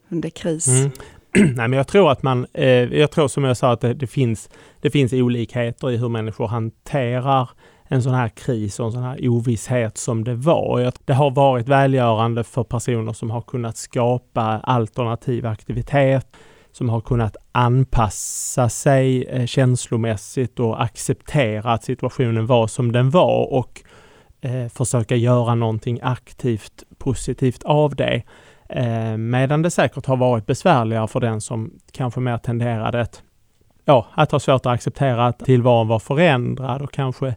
under 0.09 0.29
kris? 0.29 0.67
Mm. 0.67 0.91
Nej, 1.55 1.67
men 1.67 1.73
jag 1.73 1.87
tror 1.87 2.11
att 2.11 2.23
man, 2.23 2.47
eh, 2.53 2.67
jag 2.99 3.11
tror 3.11 3.27
som 3.27 3.43
jag 3.43 3.57
sa 3.57 3.71
att 3.71 3.81
det, 3.81 3.93
det, 3.93 4.07
finns, 4.07 4.49
det 4.81 4.91
finns 4.91 5.13
olikheter 5.13 5.91
i 5.91 5.97
hur 5.97 6.09
människor 6.09 6.47
hanterar 6.47 7.49
en 7.91 8.03
sån 8.03 8.13
här 8.13 8.29
kris 8.29 8.79
och 8.79 8.85
en 8.85 8.91
sån 8.91 9.03
här 9.03 9.27
ovisshet 9.27 9.97
som 9.97 10.23
det 10.23 10.35
var. 10.35 10.93
Det 11.05 11.13
har 11.13 11.31
varit 11.31 11.67
välgörande 11.67 12.43
för 12.43 12.63
personer 12.63 13.13
som 13.13 13.31
har 13.31 13.41
kunnat 13.41 13.77
skapa 13.77 14.41
alternativ 14.63 15.45
aktivitet, 15.45 16.27
som 16.71 16.89
har 16.89 17.01
kunnat 17.01 17.37
anpassa 17.51 18.69
sig 18.69 19.23
eh, 19.23 19.45
känslomässigt 19.45 20.59
och 20.59 20.83
acceptera 20.83 21.71
att 21.71 21.83
situationen 21.83 22.45
var 22.45 22.67
som 22.67 22.91
den 22.91 23.09
var 23.09 23.53
och 23.53 23.81
eh, 24.41 24.67
försöka 24.67 25.15
göra 25.15 25.55
någonting 25.55 25.99
aktivt 26.01 26.83
positivt 26.97 27.63
av 27.63 27.95
det. 27.95 28.23
Eh, 28.69 29.17
medan 29.17 29.61
det 29.61 29.71
säkert 29.71 30.05
har 30.05 30.17
varit 30.17 30.45
besvärligare 30.45 31.07
för 31.07 31.19
den 31.19 31.41
som 31.41 31.71
kanske 31.91 32.19
mer 32.19 32.37
tenderade 32.37 33.01
att, 33.01 33.23
ja, 33.85 34.07
att 34.13 34.31
ha 34.31 34.39
svårt 34.39 34.65
att 34.65 34.73
acceptera 34.73 35.27
att 35.27 35.39
tillvaron 35.39 35.87
var 35.87 35.99
förändrad 35.99 36.81
och 36.81 36.91
kanske 36.91 37.35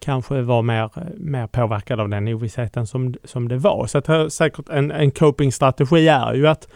kanske 0.00 0.40
var 0.42 0.62
mer, 0.62 0.90
mer 1.16 1.46
påverkad 1.46 2.00
av 2.00 2.08
den 2.08 2.28
ovissheten 2.28 2.86
som, 2.86 3.14
som 3.24 3.48
det 3.48 3.56
var. 3.56 3.86
Så 3.86 3.98
att 3.98 4.32
säkert 4.32 4.68
en, 4.68 4.90
en 4.90 5.10
copingstrategi 5.10 6.08
är 6.08 6.34
ju 6.34 6.48
att 6.48 6.68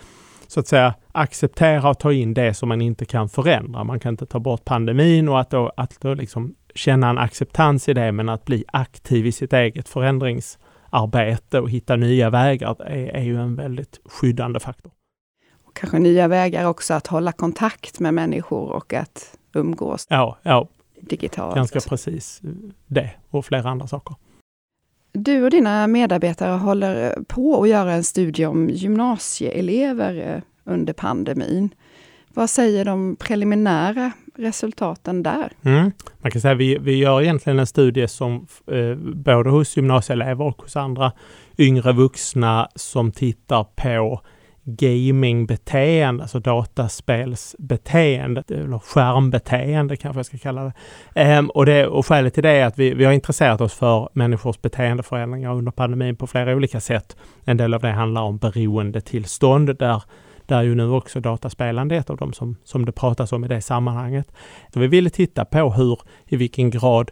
så 0.47 0.61
att 0.61 0.67
säga 0.67 0.95
acceptera 1.13 1.91
och 1.91 1.99
ta 1.99 2.13
in 2.13 2.35
det 2.35 2.55
som 2.55 2.69
man 2.69 2.81
inte 2.81 3.05
kan 3.05 3.29
förändra. 3.29 3.85
Man 3.85 4.01
kan 4.01 4.13
inte 4.13 4.27
ta 4.27 4.39
bort 4.39 4.65
pandemin 4.65 5.29
och 5.29 5.41
att 5.41 5.51
då, 5.51 5.73
att 5.77 6.01
då 6.01 6.15
liksom 6.15 6.55
känna 6.75 7.11
en 7.11 7.19
acceptans 7.19 7.89
i 7.89 7.95
det, 7.95 8.13
men 8.13 8.29
att 8.29 8.45
bli 8.45 8.65
aktiv 8.69 9.27
i 9.27 9.33
sitt 9.33 9.53
eget 9.53 9.89
förändrings 9.89 10.59
arbete 10.91 11.61
och 11.61 11.71
hitta 11.71 11.97
nya 11.97 12.31
vägar 12.31 12.77
är, 12.87 13.17
är 13.17 13.23
ju 13.23 13.41
en 13.41 13.57
väldigt 13.57 14.01
skyddande 14.05 14.61
faktor. 14.61 14.93
Och 15.67 15.77
kanske 15.77 15.99
nya 15.99 16.29
vägar 16.29 16.67
också 16.67 16.95
att 16.95 17.07
hålla 17.07 17.33
kontakt 17.33 18.01
med 18.01 18.15
människor 18.15 18.73
och 18.73 18.93
att 18.95 19.39
umgås 19.55 20.07
ja, 20.11 20.39
ja, 20.43 20.69
digitalt. 21.09 21.55
Ganska 21.55 21.81
precis 21.81 22.41
det 22.87 23.11
och 23.31 23.45
flera 23.45 23.71
andra 23.71 23.87
saker. 23.87 24.17
Du 25.13 25.43
och 25.43 25.51
dina 25.51 25.87
medarbetare 25.87 26.51
håller 26.51 27.19
på 27.29 27.63
att 27.63 27.69
göra 27.69 27.93
en 27.93 28.05
studie 28.05 28.47
om 28.47 28.71
gymnasieelever 28.71 30.43
under 30.65 30.93
pandemin. 30.93 31.75
Vad 32.35 32.51
säger 32.51 32.85
de 32.85 33.17
preliminära 33.17 34.13
resultaten 34.35 35.23
där? 35.23 35.53
Mm. 35.63 35.93
Man 36.19 36.31
kan 36.31 36.41
säga 36.41 36.55
vi, 36.55 36.79
vi 36.79 36.97
gör 36.97 37.23
egentligen 37.23 37.59
en 37.59 37.67
studie 37.67 38.09
som 38.09 38.47
eh, 38.67 38.95
både 38.97 39.51
hos 39.51 39.77
gymnasieelever 39.77 40.45
och 40.45 40.63
hos 40.63 40.77
andra 40.77 41.13
yngre 41.59 41.93
vuxna 41.93 42.69
som 42.75 43.13
tittar 43.13 43.65
på 43.65 44.21
gamingbeteende, 44.65 46.23
alltså 46.23 46.41
dataspelsbeteende, 46.41 48.43
eller 48.49 48.79
skärmbeteende 48.79 49.97
kanske 49.97 50.19
jag 50.19 50.27
ska 50.27 50.39
kalla 50.39 50.65
det. 50.65 50.73
Ehm, 51.15 51.51
och, 51.51 51.67
det 51.67 51.87
och 51.87 52.07
skälet 52.07 52.35
till 52.35 52.43
det 52.43 52.51
är 52.51 52.67
att 52.67 52.79
vi, 52.79 52.95
vi 52.95 53.05
har 53.05 53.13
intresserat 53.13 53.61
oss 53.61 53.75
för 53.75 54.09
människors 54.13 54.61
beteendeförändringar 54.61 55.55
under 55.55 55.73
pandemin 55.73 56.17
på 56.17 56.27
flera 56.27 56.57
olika 56.57 56.81
sätt. 56.81 57.17
En 57.45 57.57
del 57.57 57.75
av 57.75 57.81
det 57.81 57.93
handlar 57.93 58.23
om 58.23 58.39
beroendetillstånd 58.39 59.79
där 59.79 60.03
där 60.47 60.63
ju 60.63 60.75
nu 60.75 60.91
också 60.91 61.21
dataspelande 61.21 61.95
är 61.95 61.99
ett 61.99 62.11
av 62.11 62.17
dem 62.17 62.33
som, 62.33 62.57
som 62.65 62.85
det 62.85 62.93
pratas 62.93 63.33
om 63.33 63.45
i 63.45 63.49
det 63.49 63.61
sammanhanget. 63.61 64.33
Så 64.73 64.81
vi 64.81 64.87
ville 64.87 65.11
titta 65.11 65.45
på 65.45 65.71
hur, 65.71 65.99
i 66.27 66.37
vilken 66.37 66.71
grad 66.71 67.11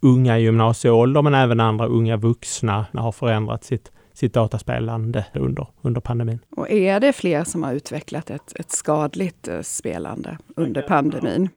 unga 0.00 0.38
i 0.38 0.42
gymnasieålder, 0.42 1.22
men 1.22 1.34
även 1.34 1.60
andra 1.60 1.86
unga 1.86 2.16
vuxna 2.16 2.86
har 2.92 3.12
förändrat 3.12 3.64
sitt, 3.64 3.92
sitt 4.12 4.34
dataspelande 4.34 5.24
under, 5.34 5.66
under 5.82 6.00
pandemin. 6.00 6.38
Och 6.56 6.70
är 6.70 7.00
det 7.00 7.12
fler 7.12 7.44
som 7.44 7.62
har 7.62 7.72
utvecklat 7.72 8.30
ett, 8.30 8.52
ett 8.56 8.70
skadligt 8.70 9.48
eh, 9.48 9.60
spelande 9.60 10.38
under 10.56 10.82
pandemin? 10.82 11.48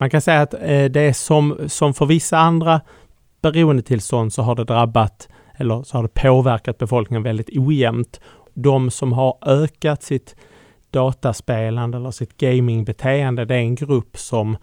Man 0.00 0.10
kan 0.10 0.20
säga 0.20 0.42
att 0.42 0.54
eh, 0.54 0.84
det 0.84 1.00
är 1.00 1.12
som, 1.12 1.58
som 1.66 1.94
för 1.94 2.06
vissa 2.06 2.38
andra 2.38 2.80
beroendetillstånd 3.42 4.32
så 4.32 4.42
har 4.42 4.54
det 4.54 4.64
drabbat 4.64 5.28
eller 5.56 5.82
så 5.82 5.98
har 5.98 6.02
det 6.02 6.14
påverkat 6.14 6.78
befolkningen 6.78 7.22
väldigt 7.22 7.58
ojämnt 7.58 8.20
de 8.54 8.90
som 8.90 9.12
har 9.12 9.38
ökat 9.46 10.02
sitt 10.02 10.36
dataspelande 10.90 11.98
eller 11.98 12.10
sitt 12.10 12.36
gamingbeteende, 12.36 13.44
det 13.44 13.54
är 13.54 13.58
en 13.58 13.74
grupp 13.74 14.16
som 14.18 14.56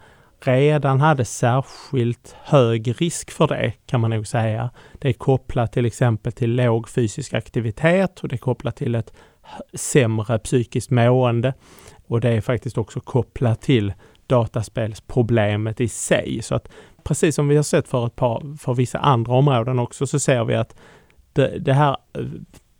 redan 0.46 1.00
hade 1.00 1.24
särskilt 1.24 2.36
hög 2.42 3.00
risk 3.00 3.30
för 3.30 3.46
det, 3.46 3.72
kan 3.86 4.00
man 4.00 4.10
nog 4.10 4.26
säga. 4.26 4.70
Det 4.98 5.08
är 5.08 5.12
kopplat 5.12 5.72
till 5.72 5.86
exempel 5.86 6.32
till 6.32 6.56
låg 6.56 6.88
fysisk 6.88 7.34
aktivitet 7.34 8.20
och 8.20 8.28
det 8.28 8.36
är 8.36 8.38
kopplat 8.38 8.76
till 8.76 8.94
ett 8.94 9.12
sämre 9.74 10.38
psykiskt 10.38 10.90
mående. 10.90 11.54
Och 12.06 12.20
det 12.20 12.28
är 12.28 12.40
faktiskt 12.40 12.78
också 12.78 13.00
kopplat 13.00 13.60
till 13.60 13.92
dataspelsproblemet 14.26 15.80
i 15.80 15.88
sig. 15.88 16.42
Så 16.42 16.54
att 16.54 16.68
precis 17.04 17.34
som 17.34 17.48
vi 17.48 17.56
har 17.56 17.62
sett 17.62 17.88
för 17.88 18.06
ett 18.06 18.16
par, 18.16 18.56
för 18.58 18.74
vissa 18.74 18.98
andra 18.98 19.32
områden 19.32 19.78
också, 19.78 20.06
så 20.06 20.18
ser 20.18 20.44
vi 20.44 20.54
att 20.54 20.76
det, 21.32 21.58
det 21.58 21.72
här 21.72 21.96
eh, 22.18 22.24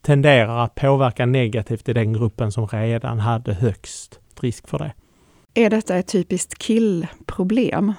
tenderar 0.03 0.65
att 0.65 0.75
påverka 0.75 1.27
negativt 1.27 1.89
i 1.89 1.93
den 1.93 2.13
gruppen 2.13 2.53
som 2.53 2.67
redan 2.67 3.19
hade 3.19 3.55
högst 3.55 4.21
risk 4.41 4.69
för 4.69 4.79
det. 4.79 4.93
Är 5.57 5.71
detta 5.71 5.97
ett 5.97 6.09
typiskt 6.09 6.59
killproblem? 6.59 7.93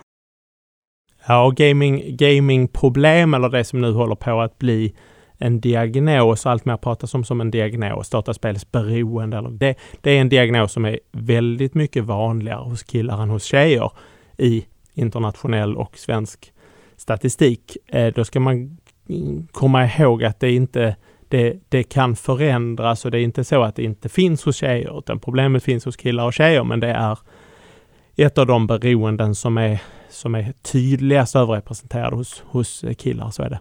Ja, 1.27 1.53
gaming, 1.55 2.17
gamingproblem 2.17 3.33
eller 3.33 3.49
det 3.49 3.63
som 3.63 3.81
nu 3.81 3.91
håller 3.91 4.15
på 4.15 4.41
att 4.41 4.59
bli 4.59 4.95
en 5.37 5.61
diagnos, 5.61 6.45
allt 6.45 6.65
mer 6.65 6.77
pratas 6.77 7.13
om 7.13 7.23
som 7.23 7.41
en 7.41 7.51
diagnos, 7.51 8.09
dataspelsberoende. 8.09 9.37
Eller 9.37 9.49
det, 9.49 9.75
det 10.01 10.11
är 10.11 10.21
en 10.21 10.29
diagnos 10.29 10.71
som 10.71 10.85
är 10.85 10.99
väldigt 11.11 11.73
mycket 11.73 12.03
vanligare 12.03 12.63
hos 12.69 12.83
killar 12.83 13.23
än 13.23 13.29
hos 13.29 13.43
tjejer 13.43 13.91
i 14.37 14.65
internationell 14.93 15.77
och 15.77 15.97
svensk 15.97 16.53
statistik. 16.97 17.77
Eh, 17.87 18.13
då 18.13 18.25
ska 18.25 18.39
man 18.39 18.77
komma 19.51 19.85
ihåg 19.85 20.23
att 20.23 20.39
det 20.39 20.51
inte 20.51 20.95
det, 21.27 21.59
det 21.69 21.83
kan 21.83 22.15
förändras 22.15 23.05
och 23.05 23.11
det 23.11 23.19
är 23.19 23.23
inte 23.23 23.43
så 23.43 23.63
att 23.63 23.75
det 23.75 23.83
inte 23.83 24.09
finns 24.09 24.43
hos 24.45 24.55
tjejer, 24.55 24.99
utan 24.99 25.19
problemet 25.19 25.63
finns 25.63 25.85
hos 25.85 25.97
killar 25.97 26.25
och 26.25 26.33
tjejer, 26.33 26.63
men 26.63 26.79
det 26.79 26.87
är 26.87 27.17
ett 28.23 28.37
av 28.37 28.47
de 28.47 28.67
beroenden 28.67 29.35
som 29.35 29.57
är, 29.57 29.81
som 30.09 30.35
är 30.35 30.53
tydligast 30.61 31.35
överrepresenterade 31.35 32.15
hos, 32.15 32.43
hos 32.47 32.85
killar, 32.97 33.29
så 33.29 33.43
är 33.43 33.49
det. 33.49 33.59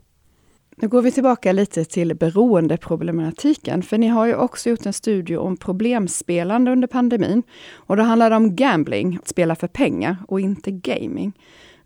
Nu 0.77 0.89
går 0.89 1.03
vi 1.03 1.13
tillbaka 1.13 1.53
lite 1.53 1.85
till 1.85 2.15
beroendeproblematiken, 2.17 3.83
för 3.83 3.99
ni 3.99 4.07
har 4.07 4.27
ju 4.27 4.35
också 4.35 4.71
gjort 4.71 4.87
en 4.87 4.93
studie 4.93 5.37
om 5.37 5.57
problemspelande 5.57 6.71
under 6.71 6.89
pandemin. 6.89 7.43
Och 7.75 7.97
då 7.97 8.03
handlar 8.03 8.31
det 8.31 8.37
om 8.37 8.57
gambling, 8.57 9.19
att 9.23 9.29
spela 9.29 9.55
för 9.55 9.69
pengar 9.69 10.17
och 10.29 10.41
inte 10.41 10.71
gaming. 10.71 11.33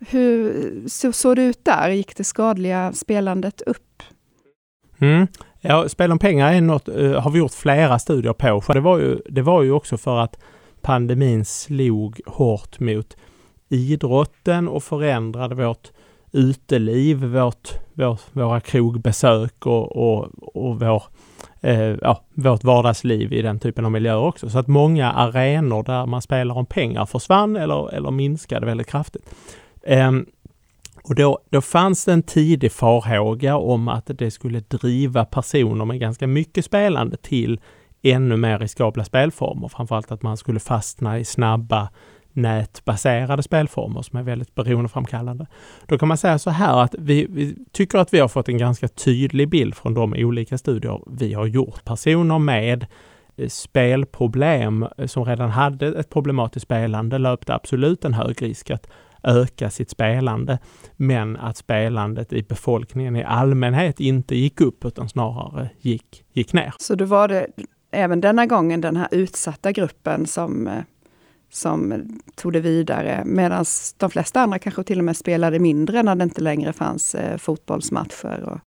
Hur 0.09 0.55
så, 0.89 1.13
såg 1.13 1.37
det 1.37 1.43
ut 1.43 1.65
där? 1.65 1.91
Gick 1.91 2.17
det 2.17 2.25
skadliga 2.25 2.93
spelandet 2.93 3.61
upp? 3.61 4.03
Mm. 4.99 5.27
Ja, 5.61 5.89
spel 5.89 6.13
om 6.13 6.19
pengar 6.19 6.53
är 6.53 6.61
något, 6.61 6.89
uh, 6.89 7.13
har 7.13 7.31
vi 7.31 7.39
gjort 7.39 7.53
flera 7.53 7.99
studier 7.99 8.33
på. 8.33 8.73
Det, 8.73 8.81
var 8.81 8.99
ju, 8.99 9.21
det 9.29 9.43
var 9.43 9.63
ju 9.63 9.73
också 9.73 9.97
för 9.97 10.19
att 10.19 10.39
pandemin 10.83 11.45
slog 11.45 12.21
hårt 12.27 12.81
mot 12.81 13.17
idrotten 13.69 14.69
och 14.69 14.83
förändrade 14.83 15.55
vårt 15.55 15.91
uteliv, 16.33 17.25
vårt, 17.25 17.69
vår, 17.95 18.21
våra 18.33 18.61
krogbesök 18.61 19.67
och, 19.67 19.97
och, 19.97 20.29
och 20.57 20.81
vår, 20.81 21.03
eh, 21.61 21.97
ja, 22.03 22.25
vårt 22.35 22.65
vardagsliv 22.65 23.33
i 23.33 23.43
den 23.43 23.59
typen 23.59 23.85
av 23.85 23.93
miljöer 23.93 24.19
också. 24.19 24.51
Så 24.51 24.59
att 24.59 24.67
många 24.67 25.13
arenor 25.13 25.83
där 25.83 26.07
man 26.07 26.23
spelar 26.23 26.55
om 26.55 26.67
pengar 26.67 27.07
försvann 27.07 27.57
eller, 27.57 27.95
eller 27.95 28.11
minskade 28.11 28.67
väldigt 28.67 28.87
kraftigt. 28.87 29.35
Eh, 29.83 30.13
och 31.05 31.15
då, 31.15 31.39
då 31.51 31.61
fanns 31.61 32.05
det 32.05 32.13
en 32.13 32.23
tidig 32.23 32.73
farhåga 32.73 33.57
om 33.57 33.89
att 33.89 34.07
det 34.07 34.31
skulle 34.31 34.61
driva 34.61 35.25
personer 35.25 35.85
med 35.85 36.01
ganska 36.01 36.27
mycket 36.27 36.65
spelande 36.65 37.17
till 37.17 37.61
ännu 38.03 38.37
mer 38.37 38.59
riskabla 38.59 39.05
spelformer. 39.05 39.69
Framförallt 39.69 40.13
att 40.13 40.23
man 40.23 40.37
skulle 40.37 40.61
fastna 40.61 41.19
i 41.19 41.25
snabba 41.25 41.89
nätbaserade 42.33 43.43
spelformer 43.43 44.03
som 44.03 44.19
är 44.19 44.23
väldigt 44.23 44.55
beroendeframkallande. 44.55 45.47
Då 45.87 45.99
kan 45.99 46.09
man 46.09 46.19
säga 46.19 46.39
så 46.39 46.51
här 46.51 46.83
att 46.83 46.95
vi, 46.99 47.27
vi, 47.31 47.57
tycker 47.73 47.99
att 47.99 48.15
vi 48.15 48.21
har 48.21 48.29
fått 48.29 48.49
en 48.49 48.59
ganska 48.59 48.89
tydlig 48.89 49.49
bild 49.49 49.75
från 49.75 49.95
de 49.95 50.15
olika 50.17 50.59
studier 50.59 51.01
vi 51.07 51.35
har 51.35 51.47
gjort. 51.47 51.85
Personer 51.85 52.39
med 52.39 52.87
eh, 53.37 53.49
spelproblem 53.49 54.87
eh, 54.99 55.07
som 55.07 55.25
redan 55.25 55.51
hade 55.51 55.87
ett 55.87 56.11
problematiskt 56.11 56.65
spelande 56.65 57.19
löpte 57.19 57.55
absolut 57.55 58.05
en 58.05 58.15
hög 58.15 58.43
risk 58.43 58.71
att 58.71 58.91
öka 59.23 59.71
sitt 59.71 59.91
spelande, 59.91 60.59
men 60.97 61.37
att 61.37 61.57
spelandet 61.57 62.33
i 62.33 62.43
befolkningen 62.43 63.17
i 63.17 63.25
allmänhet 63.25 64.01
inte 64.01 64.37
gick 64.37 64.61
upp 64.61 64.85
utan 64.85 65.09
snarare 65.09 65.71
gick, 65.81 66.25
gick 66.33 66.53
ner. 66.53 66.75
Så 66.79 66.95
då 66.95 67.05
var 67.05 67.29
det 67.29 67.47
även 67.91 68.21
denna 68.21 68.47
gången 68.47 68.81
den 68.81 68.97
här 68.97 69.09
utsatta 69.11 69.73
gruppen 69.73 70.27
som 70.27 70.67
eh, 70.67 70.83
som 71.51 72.05
tog 72.35 72.53
det 72.53 72.61
vidare, 72.61 73.23
medan 73.27 73.65
de 73.97 74.11
flesta 74.11 74.41
andra 74.41 74.59
kanske 74.59 74.83
till 74.83 74.99
och 74.99 75.05
med 75.05 75.17
spelade 75.17 75.59
mindre 75.59 76.03
när 76.03 76.15
det 76.15 76.25
inte 76.25 76.41
längre 76.41 76.73
fanns 76.73 77.15
eh, 77.15 77.37
fotbollsmatcher. 77.37 78.43
Och... 78.45 78.59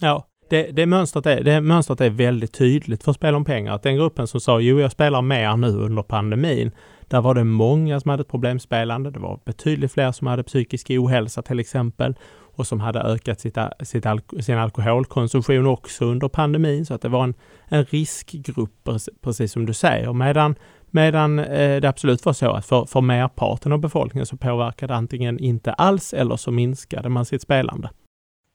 Ja, 0.00 0.26
det, 0.50 0.62
det, 0.62 0.86
mönstret 0.86 1.26
är, 1.26 1.44
det 1.44 1.60
mönstret 1.60 2.00
är 2.00 2.10
väldigt 2.10 2.52
tydligt 2.52 3.04
för 3.04 3.12
Spel 3.12 3.34
om 3.34 3.44
pengar. 3.44 3.74
Att 3.74 3.82
den 3.82 3.96
gruppen 3.96 4.26
som 4.26 4.40
sa 4.40 4.60
jo, 4.60 4.80
jag 4.80 4.92
spelar 4.92 5.22
mer 5.22 5.56
nu 5.56 5.68
under 5.68 6.02
pandemin, 6.02 6.70
där 7.00 7.20
var 7.20 7.34
det 7.34 7.44
många 7.44 8.00
som 8.00 8.10
hade 8.10 8.20
ett 8.20 8.28
problemspelande. 8.28 9.10
Det 9.10 9.18
var 9.18 9.40
betydligt 9.44 9.92
fler 9.92 10.12
som 10.12 10.26
hade 10.26 10.42
psykisk 10.42 10.90
ohälsa 10.90 11.42
till 11.42 11.60
exempel 11.60 12.14
och 12.56 12.66
som 12.66 12.80
hade 12.80 13.00
ökat 13.00 13.40
sitt, 13.40 13.58
sitt 13.82 14.06
sin 14.40 14.58
alkoholkonsumtion 14.58 15.66
också 15.66 16.04
under 16.04 16.28
pandemin. 16.28 16.86
Så 16.86 16.94
att 16.94 17.02
det 17.02 17.08
var 17.08 17.24
en, 17.24 17.34
en 17.68 17.84
riskgrupp, 17.84 18.88
precis 19.20 19.52
som 19.52 19.66
du 19.66 19.74
säger. 19.74 20.12
Medan 20.12 20.54
Medan 20.90 21.38
eh, 21.38 21.80
det 21.80 21.88
absolut 21.88 22.24
var 22.24 22.32
så 22.32 22.50
att 22.50 22.66
för, 22.66 22.84
för 22.84 23.00
merparten 23.00 23.72
av 23.72 23.78
befolkningen 23.78 24.26
så 24.26 24.36
påverkade 24.36 24.94
antingen 24.94 25.38
inte 25.38 25.72
alls 25.72 26.14
eller 26.14 26.36
så 26.36 26.50
minskade 26.50 27.08
man 27.08 27.24
sitt 27.24 27.42
spelande. 27.42 27.90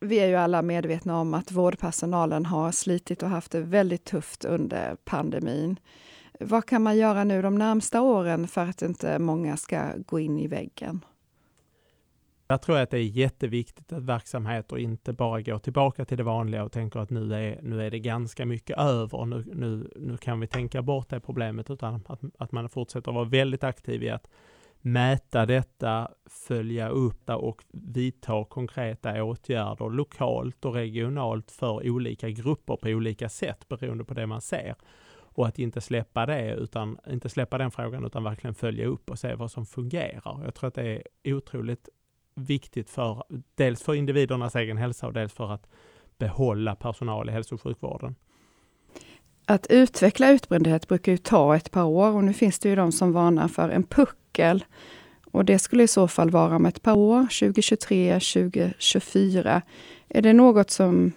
Vi 0.06 0.19
är 0.19 0.28
ju 0.28 0.36
alla 0.36 0.62
medvetna 0.62 1.19
om 1.19 1.34
att 1.34 1.52
vårdpersonalen 1.52 2.45
har 2.45 2.71
slitit 2.71 3.23
och 3.23 3.30
haft 3.30 3.52
det 3.52 3.62
väldigt 3.62 4.06
tufft 4.06 4.45
under 4.45 4.95
pandemin. 5.06 5.80
Vad 6.39 6.65
kan 6.65 6.82
man 6.84 6.97
göra 6.97 7.23
nu 7.23 7.41
de 7.41 7.56
närmsta 7.56 8.02
åren 8.02 8.47
för 8.47 8.62
att 8.62 8.82
inte 8.82 9.19
många 9.19 9.58
ska 9.58 9.82
gå 10.06 10.19
in 10.19 10.39
i 10.39 10.47
väggen? 10.47 11.06
Där 12.51 12.57
tror 12.57 12.77
jag 12.77 12.83
att 12.83 12.89
det 12.89 12.97
är 12.97 13.03
jätteviktigt 13.03 13.93
att 13.93 14.03
verksamheter 14.03 14.77
inte 14.77 15.13
bara 15.13 15.41
går 15.41 15.59
tillbaka 15.59 16.05
till 16.05 16.17
det 16.17 16.23
vanliga 16.23 16.63
och 16.63 16.71
tänker 16.71 16.99
att 16.99 17.09
nu 17.09 17.33
är, 17.33 17.59
nu 17.61 17.81
är 17.81 17.91
det 17.91 17.99
ganska 17.99 18.45
mycket 18.45 18.77
över, 18.77 19.25
nu, 19.25 19.43
nu, 19.53 19.91
nu 19.95 20.17
kan 20.17 20.39
vi 20.39 20.47
tänka 20.47 20.81
bort 20.81 21.09
det 21.09 21.19
problemet, 21.19 21.69
utan 21.69 22.01
att, 22.07 22.21
att 22.37 22.51
man 22.51 22.69
fortsätter 22.69 23.11
vara 23.11 23.25
väldigt 23.25 23.63
aktiv 23.63 24.03
i 24.03 24.09
att 24.09 24.27
mäta 24.81 25.45
detta, 25.45 26.11
följa 26.29 26.89
upp 26.89 27.25
det 27.25 27.33
och 27.33 27.63
vidta 27.73 28.45
konkreta 28.45 29.23
åtgärder 29.23 29.89
lokalt 29.89 30.65
och 30.65 30.73
regionalt 30.73 31.51
för 31.51 31.89
olika 31.89 32.29
grupper 32.29 32.75
på 32.75 32.89
olika 32.89 33.29
sätt 33.29 33.67
beroende 33.67 34.03
på 34.03 34.13
det 34.13 34.27
man 34.27 34.41
ser. 34.41 34.75
Och 35.33 35.47
att 35.47 35.59
inte 35.59 35.81
släppa 35.81 36.25
det, 36.25 36.53
utan 36.53 36.97
inte 37.09 37.29
släppa 37.29 37.57
den 37.57 37.71
frågan, 37.71 38.05
utan 38.05 38.23
verkligen 38.23 38.55
följa 38.55 38.85
upp 38.85 39.09
och 39.09 39.19
se 39.19 39.35
vad 39.35 39.51
som 39.51 39.65
fungerar. 39.65 40.41
Jag 40.43 40.55
tror 40.55 40.67
att 40.67 40.75
det 40.75 41.03
är 41.23 41.33
otroligt 41.33 41.89
viktigt 42.36 42.89
för 42.89 43.24
dels 43.56 43.84
för 43.84 43.94
individernas 43.94 44.56
egen 44.56 44.78
hälsa 44.78 45.08
och 45.08 45.13
dels 45.13 45.34
för 45.34 45.52
att 45.52 45.67
behålla 46.17 46.76
personal 46.76 47.30
i 47.30 47.32
hälso 47.32 47.56
och 47.56 47.62
sjukvården. 47.62 48.15
Att 49.46 49.67
utveckla 49.70 50.32
utbrändhet 50.32 50.88
brukar 50.88 51.12
ju 51.12 51.17
ta 51.17 51.56
ett 51.56 51.72
par 51.72 51.84
år 51.84 52.12
och 52.12 52.24
nu 52.24 52.34
finns 52.34 52.60
det 52.60 52.70
ju 52.70 52.76
de 52.76 52.91
som 52.91 53.12
varnar 53.12 53.48
för 53.48 53.70
en 53.70 53.84
puckel. 53.84 54.63
Och 55.32 55.46
det 55.46 55.60
skulle 55.60 55.84
i 55.84 55.88
så 55.88 56.08
fall 56.08 56.30
vara 56.30 56.56
om 56.56 56.65
ett 56.65 56.82
par 56.82 56.98
år, 56.98 57.22
2023, 57.22 58.13
2024. 58.13 59.62
Är 60.10 60.22
det 60.22 60.34
något 60.34 60.72
som, 60.72 61.12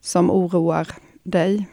som 0.00 0.30
oroar 0.30 0.88
dig? 1.22 1.68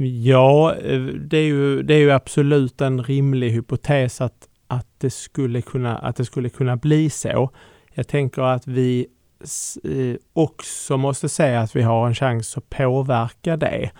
Ja, 0.00 0.74
det 1.20 1.38
är, 1.38 1.44
ju, 1.44 1.82
det 1.82 1.94
är 1.94 1.98
ju 1.98 2.10
absolut 2.10 2.80
en 2.80 3.02
rimlig 3.02 3.50
hypotes 3.50 4.20
att 4.20 4.47
att 4.68 4.86
det 4.98 5.10
skulle 5.10 5.62
kunna, 5.62 5.98
att 5.98 6.16
det 6.16 6.24
skulle 6.24 6.48
kunna 6.48 6.76
bli 6.76 7.10
så. 7.10 7.50
Jag 7.94 8.08
tänker 8.08 8.42
att 8.42 8.66
vi 8.66 9.06
eh, 9.84 10.16
också 10.32 10.96
måste 10.96 11.28
säga 11.28 11.60
att 11.60 11.76
vi 11.76 11.82
har 11.82 12.06
en 12.06 12.14
chans 12.14 12.56
att 12.56 12.70
påverka 12.70 13.56
det. 13.56 13.90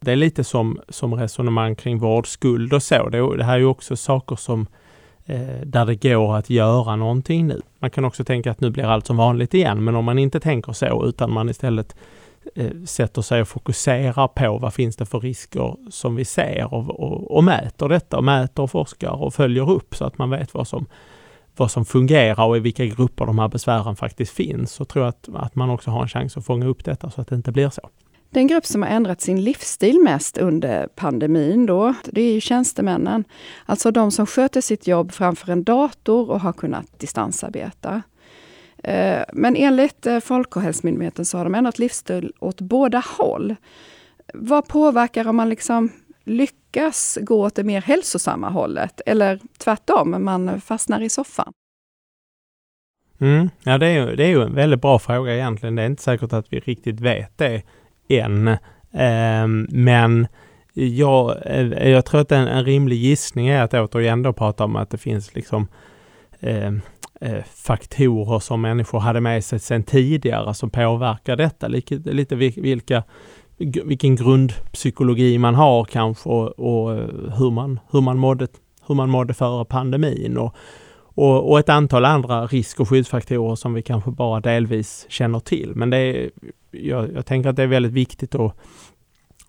Det 0.00 0.12
är 0.12 0.16
lite 0.16 0.44
som, 0.44 0.80
som 0.88 1.14
resonemang 1.14 1.74
kring 1.74 1.98
vårdskuld 1.98 2.72
och 2.72 2.82
så. 2.82 3.08
Det, 3.08 3.36
det 3.36 3.44
här 3.44 3.54
är 3.54 3.58
ju 3.58 3.64
också 3.64 3.96
saker 3.96 4.36
som 4.36 4.66
eh, 5.24 5.60
där 5.64 5.86
det 5.86 5.94
går 5.94 6.36
att 6.36 6.50
göra 6.50 6.96
någonting 6.96 7.46
nu. 7.46 7.60
Man 7.78 7.90
kan 7.90 8.04
också 8.04 8.24
tänka 8.24 8.50
att 8.50 8.60
nu 8.60 8.70
blir 8.70 8.84
allt 8.84 9.06
som 9.06 9.16
vanligt 9.16 9.54
igen, 9.54 9.84
men 9.84 9.96
om 9.96 10.04
man 10.04 10.18
inte 10.18 10.40
tänker 10.40 10.72
så 10.72 11.06
utan 11.06 11.32
man 11.32 11.48
istället 11.48 11.96
Eh, 12.54 12.84
sätter 12.84 13.22
sig 13.22 13.40
och 13.40 13.48
fokuserar 13.48 14.28
på 14.28 14.58
vad 14.58 14.74
finns 14.74 14.96
det 14.96 15.06
för 15.06 15.20
risker 15.20 15.76
som 15.90 16.16
vi 16.16 16.24
ser 16.24 16.74
och, 16.74 17.00
och, 17.00 17.36
och 17.36 17.44
mäter 17.44 17.88
detta 17.88 18.16
och 18.16 18.24
mäter 18.24 18.62
och 18.62 18.70
forskar 18.70 19.22
och 19.22 19.34
följer 19.34 19.70
upp 19.70 19.96
så 19.96 20.04
att 20.04 20.18
man 20.18 20.30
vet 20.30 20.54
vad 20.54 20.68
som, 20.68 20.86
vad 21.56 21.70
som 21.70 21.84
fungerar 21.84 22.44
och 22.44 22.56
i 22.56 22.60
vilka 22.60 22.84
grupper 22.84 23.26
de 23.26 23.38
här 23.38 23.48
besvären 23.48 23.96
faktiskt 23.96 24.32
finns. 24.32 24.72
Så 24.72 24.84
tror 24.84 25.04
jag 25.04 25.08
att, 25.08 25.28
att 25.34 25.54
man 25.54 25.70
också 25.70 25.90
har 25.90 26.02
en 26.02 26.08
chans 26.08 26.36
att 26.36 26.46
fånga 26.46 26.66
upp 26.66 26.84
detta 26.84 27.10
så 27.10 27.20
att 27.20 27.28
det 27.28 27.36
inte 27.36 27.52
blir 27.52 27.70
så. 27.70 27.90
Den 28.30 28.46
grupp 28.46 28.66
som 28.66 28.82
har 28.82 28.88
ändrat 28.88 29.20
sin 29.20 29.44
livsstil 29.44 30.00
mest 30.00 30.38
under 30.38 30.86
pandemin 30.86 31.66
då, 31.66 31.94
det 32.04 32.22
är 32.22 32.32
ju 32.32 32.40
tjänstemännen. 32.40 33.24
Alltså 33.66 33.90
de 33.90 34.10
som 34.10 34.26
sköter 34.26 34.60
sitt 34.60 34.86
jobb 34.86 35.12
framför 35.12 35.52
en 35.52 35.64
dator 35.64 36.30
och 36.30 36.40
har 36.40 36.52
kunnat 36.52 36.98
distansarbeta. 36.98 38.02
Eh, 38.84 39.22
men 39.32 39.56
enligt 39.56 40.06
eh, 40.06 40.20
Folkhälsomyndigheten 40.20 41.24
så 41.24 41.38
har 41.38 41.44
de 41.44 41.54
ändrat 41.54 41.78
livsstil 41.78 42.32
åt 42.38 42.60
båda 42.60 43.02
håll. 43.18 43.54
Vad 44.34 44.68
påverkar 44.68 45.28
om 45.28 45.36
man 45.36 45.48
liksom 45.48 45.92
lyckas 46.24 47.18
gå 47.20 47.44
åt 47.44 47.54
det 47.54 47.64
mer 47.64 47.80
hälsosamma 47.80 48.50
hållet 48.50 49.00
eller 49.06 49.40
tvärtom, 49.58 50.24
man 50.24 50.60
fastnar 50.60 51.00
i 51.00 51.08
soffan? 51.08 51.52
Mm, 53.20 53.50
ja, 53.62 53.78
det 53.78 53.86
är, 53.86 54.06
ju, 54.06 54.16
det 54.16 54.24
är 54.24 54.28
ju 54.28 54.42
en 54.42 54.54
väldigt 54.54 54.80
bra 54.80 54.98
fråga 54.98 55.34
egentligen. 55.34 55.74
Det 55.74 55.82
är 55.82 55.86
inte 55.86 56.02
säkert 56.02 56.32
att 56.32 56.52
vi 56.52 56.60
riktigt 56.60 57.00
vet 57.00 57.38
det 57.38 57.62
än. 58.08 58.48
Eh, 58.92 59.46
men 59.68 60.26
jag, 60.72 61.36
eh, 61.46 61.88
jag 61.88 62.04
tror 62.04 62.20
att 62.20 62.32
en, 62.32 62.48
en 62.48 62.64
rimlig 62.64 62.96
gissning 62.96 63.48
är 63.48 63.62
att 63.62 63.74
återigen 63.74 64.22
då 64.22 64.32
prata 64.32 64.64
om 64.64 64.76
att 64.76 64.90
det 64.90 64.98
finns 64.98 65.34
liksom 65.34 65.68
eh, 66.40 66.72
Eh, 67.20 67.44
faktorer 67.44 68.38
som 68.38 68.60
människor 68.60 68.98
hade 68.98 69.20
med 69.20 69.44
sig 69.44 69.58
sedan 69.58 69.82
tidigare 69.82 70.54
som 70.54 70.70
påverkar 70.70 71.36
detta. 71.36 71.68
Lite, 71.68 71.94
lite 71.94 72.36
vilka, 72.36 73.02
vilken 73.84 74.16
grundpsykologi 74.16 75.38
man 75.38 75.54
har 75.54 75.84
kanske 75.84 76.28
och, 76.28 76.48
och, 76.48 76.94
eh, 76.94 77.08
hur, 77.38 77.50
man, 77.50 77.80
hur, 77.90 78.00
man 78.00 78.18
mådde, 78.18 78.46
hur 78.86 78.94
man 78.94 79.10
mådde 79.10 79.34
före 79.34 79.64
pandemin. 79.64 80.36
Och, 80.36 80.54
och, 81.00 81.50
och, 81.50 81.58
ett 81.58 81.68
antal 81.68 82.04
andra 82.04 82.46
risk 82.46 82.80
och 82.80 82.88
skyddsfaktorer 82.88 83.54
som 83.54 83.74
vi 83.74 83.82
kanske 83.82 84.10
bara 84.10 84.40
delvis 84.40 85.06
känner 85.08 85.40
till. 85.40 85.72
Men 85.74 85.90
det 85.90 85.96
är, 85.96 86.30
jag, 86.70 87.12
jag 87.12 87.26
tänker 87.26 87.50
att 87.50 87.56
det 87.56 87.62
är 87.62 87.66
väldigt 87.66 87.92
viktigt 87.92 88.34
att 88.34 88.56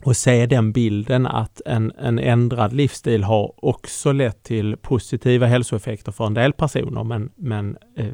och 0.03 0.17
se 0.17 0.45
den 0.45 0.71
bilden 0.71 1.27
att 1.27 1.62
en, 1.65 1.91
en 1.97 2.19
ändrad 2.19 2.73
livsstil 2.73 3.23
har 3.23 3.65
också 3.65 4.12
lett 4.12 4.43
till 4.43 4.77
positiva 4.77 5.45
hälsoeffekter 5.45 6.12
för 6.12 6.25
en 6.25 6.33
del 6.33 6.53
personer 6.53 7.03
men, 7.03 7.31
men 7.35 7.77
eh, 7.95 8.05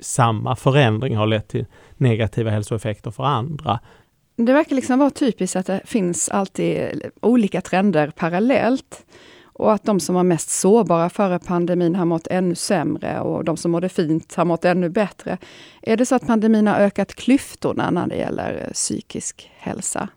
samma 0.00 0.56
förändring 0.56 1.16
har 1.16 1.26
lett 1.26 1.48
till 1.48 1.66
negativa 1.96 2.50
hälsoeffekter 2.50 3.10
för 3.10 3.24
andra. 3.24 3.80
Det 4.36 4.52
verkar 4.52 4.76
liksom 4.76 4.98
vara 4.98 5.10
typiskt 5.10 5.56
att 5.56 5.66
det 5.66 5.80
finns 5.84 6.28
alltid 6.28 7.02
olika 7.20 7.60
trender 7.60 8.12
parallellt. 8.16 9.04
Och 9.60 9.72
att 9.72 9.84
de 9.84 10.00
som 10.00 10.14
var 10.14 10.22
mest 10.22 10.50
sårbara 10.50 11.10
före 11.10 11.38
pandemin 11.38 11.94
har 11.94 12.04
mått 12.04 12.26
ännu 12.26 12.54
sämre 12.54 13.20
och 13.20 13.44
de 13.44 13.56
som 13.56 13.70
mådde 13.70 13.88
fint 13.88 14.34
har 14.34 14.44
mått 14.44 14.64
ännu 14.64 14.88
bättre. 14.88 15.38
Är 15.82 15.96
det 15.96 16.06
så 16.06 16.14
att 16.14 16.26
pandemin 16.26 16.66
har 16.66 16.76
ökat 16.76 17.14
klyftorna 17.14 17.90
när 17.90 18.06
det 18.06 18.16
gäller 18.16 18.70
psykisk 18.72 19.50
hälsa? 19.56 20.08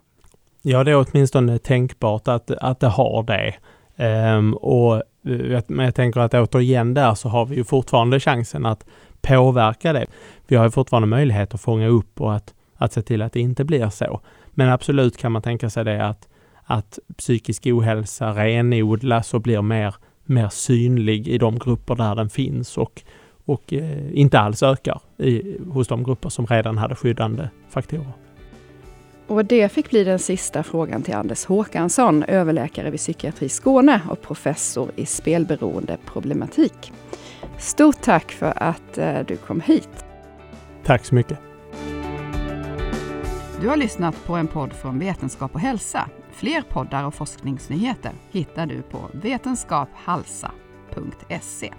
Ja, 0.62 0.84
det 0.84 0.90
är 0.90 1.06
åtminstone 1.08 1.58
tänkbart 1.58 2.28
att, 2.28 2.50
att 2.50 2.80
det 2.80 2.86
har 2.86 3.22
det. 3.22 3.54
Um, 3.96 4.54
och, 4.54 4.96
eh, 4.96 5.62
men 5.66 5.84
jag 5.84 5.94
tänker 5.94 6.20
att 6.20 6.34
återigen 6.34 6.94
där 6.94 7.14
så 7.14 7.28
har 7.28 7.46
vi 7.46 7.56
ju 7.56 7.64
fortfarande 7.64 8.20
chansen 8.20 8.66
att 8.66 8.86
påverka 9.20 9.92
det. 9.92 10.06
Vi 10.46 10.56
har 10.56 10.64
ju 10.64 10.70
fortfarande 10.70 11.08
möjlighet 11.08 11.54
att 11.54 11.60
fånga 11.60 11.86
upp 11.86 12.20
och 12.20 12.34
att, 12.34 12.54
att 12.76 12.92
se 12.92 13.02
till 13.02 13.22
att 13.22 13.32
det 13.32 13.40
inte 13.40 13.64
blir 13.64 13.88
så. 13.88 14.20
Men 14.50 14.68
absolut 14.68 15.16
kan 15.16 15.32
man 15.32 15.42
tänka 15.42 15.70
sig 15.70 15.84
det 15.84 16.06
att, 16.06 16.28
att 16.64 16.98
psykisk 17.18 17.66
ohälsa 17.66 18.30
renodlas 18.30 19.34
och 19.34 19.40
blir 19.40 19.62
mer, 19.62 19.94
mer 20.24 20.48
synlig 20.48 21.28
i 21.28 21.38
de 21.38 21.58
grupper 21.58 21.94
där 21.94 22.14
den 22.14 22.30
finns 22.30 22.78
och, 22.78 23.02
och 23.44 23.72
eh, 23.72 24.18
inte 24.18 24.38
alls 24.40 24.62
ökar 24.62 25.00
i, 25.18 25.58
hos 25.70 25.88
de 25.88 26.04
grupper 26.04 26.28
som 26.28 26.46
redan 26.46 26.78
hade 26.78 26.94
skyddande 26.94 27.48
faktorer. 27.70 28.21
Och 29.26 29.44
det 29.44 29.68
fick 29.68 29.90
bli 29.90 30.04
den 30.04 30.18
sista 30.18 30.62
frågan 30.62 31.02
till 31.02 31.14
Anders 31.14 31.44
Håkansson, 31.44 32.22
överläkare 32.22 32.90
vid 32.90 33.00
Psykiatri 33.00 33.48
Skåne 33.48 34.00
och 34.08 34.22
professor 34.22 34.90
i 34.96 35.06
spelberoende 35.06 35.96
problematik. 36.06 36.92
Stort 37.58 38.02
tack 38.02 38.32
för 38.32 38.62
att 38.62 38.98
eh, 38.98 39.20
du 39.26 39.36
kom 39.36 39.60
hit. 39.60 40.04
Tack 40.84 41.04
så 41.04 41.14
mycket. 41.14 41.38
Du 43.60 43.68
har 43.68 43.76
lyssnat 43.76 44.24
på 44.26 44.34
en 44.34 44.46
podd 44.46 44.72
från 44.72 44.98
Vetenskap 44.98 45.54
och 45.54 45.60
hälsa. 45.60 46.08
Fler 46.32 46.62
poddar 46.62 47.04
och 47.04 47.14
forskningsnyheter 47.14 48.12
hittar 48.30 48.66
du 48.66 48.82
på 48.82 49.10
vetenskaphalsa.se. 49.12 51.72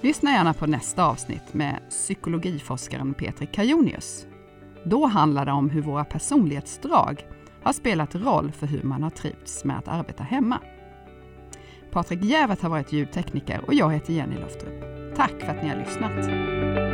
Lyssna 0.00 0.30
gärna 0.30 0.54
på 0.54 0.66
nästa 0.66 1.04
avsnitt 1.04 1.54
med 1.54 1.80
psykologiforskaren 1.90 3.14
Petri 3.14 3.46
Kajonius 3.46 4.26
då 4.84 5.06
handlar 5.06 5.46
det 5.46 5.52
om 5.52 5.70
hur 5.70 5.82
våra 5.82 6.04
personlighetsdrag 6.04 7.26
har 7.62 7.72
spelat 7.72 8.14
roll 8.14 8.52
för 8.52 8.66
hur 8.66 8.82
man 8.82 9.02
har 9.02 9.10
trivts 9.10 9.64
med 9.64 9.78
att 9.78 9.88
arbeta 9.88 10.22
hemma. 10.22 10.58
Patrik 11.90 12.24
Jävert 12.24 12.62
har 12.62 12.70
varit 12.70 12.92
ljudtekniker 12.92 13.60
och 13.66 13.74
jag 13.74 13.92
heter 13.92 14.12
Jenny 14.12 14.38
Loftrup. 14.38 14.84
Tack 15.16 15.40
för 15.40 15.46
att 15.46 15.62
ni 15.62 15.68
har 15.68 15.76
lyssnat! 15.76 16.89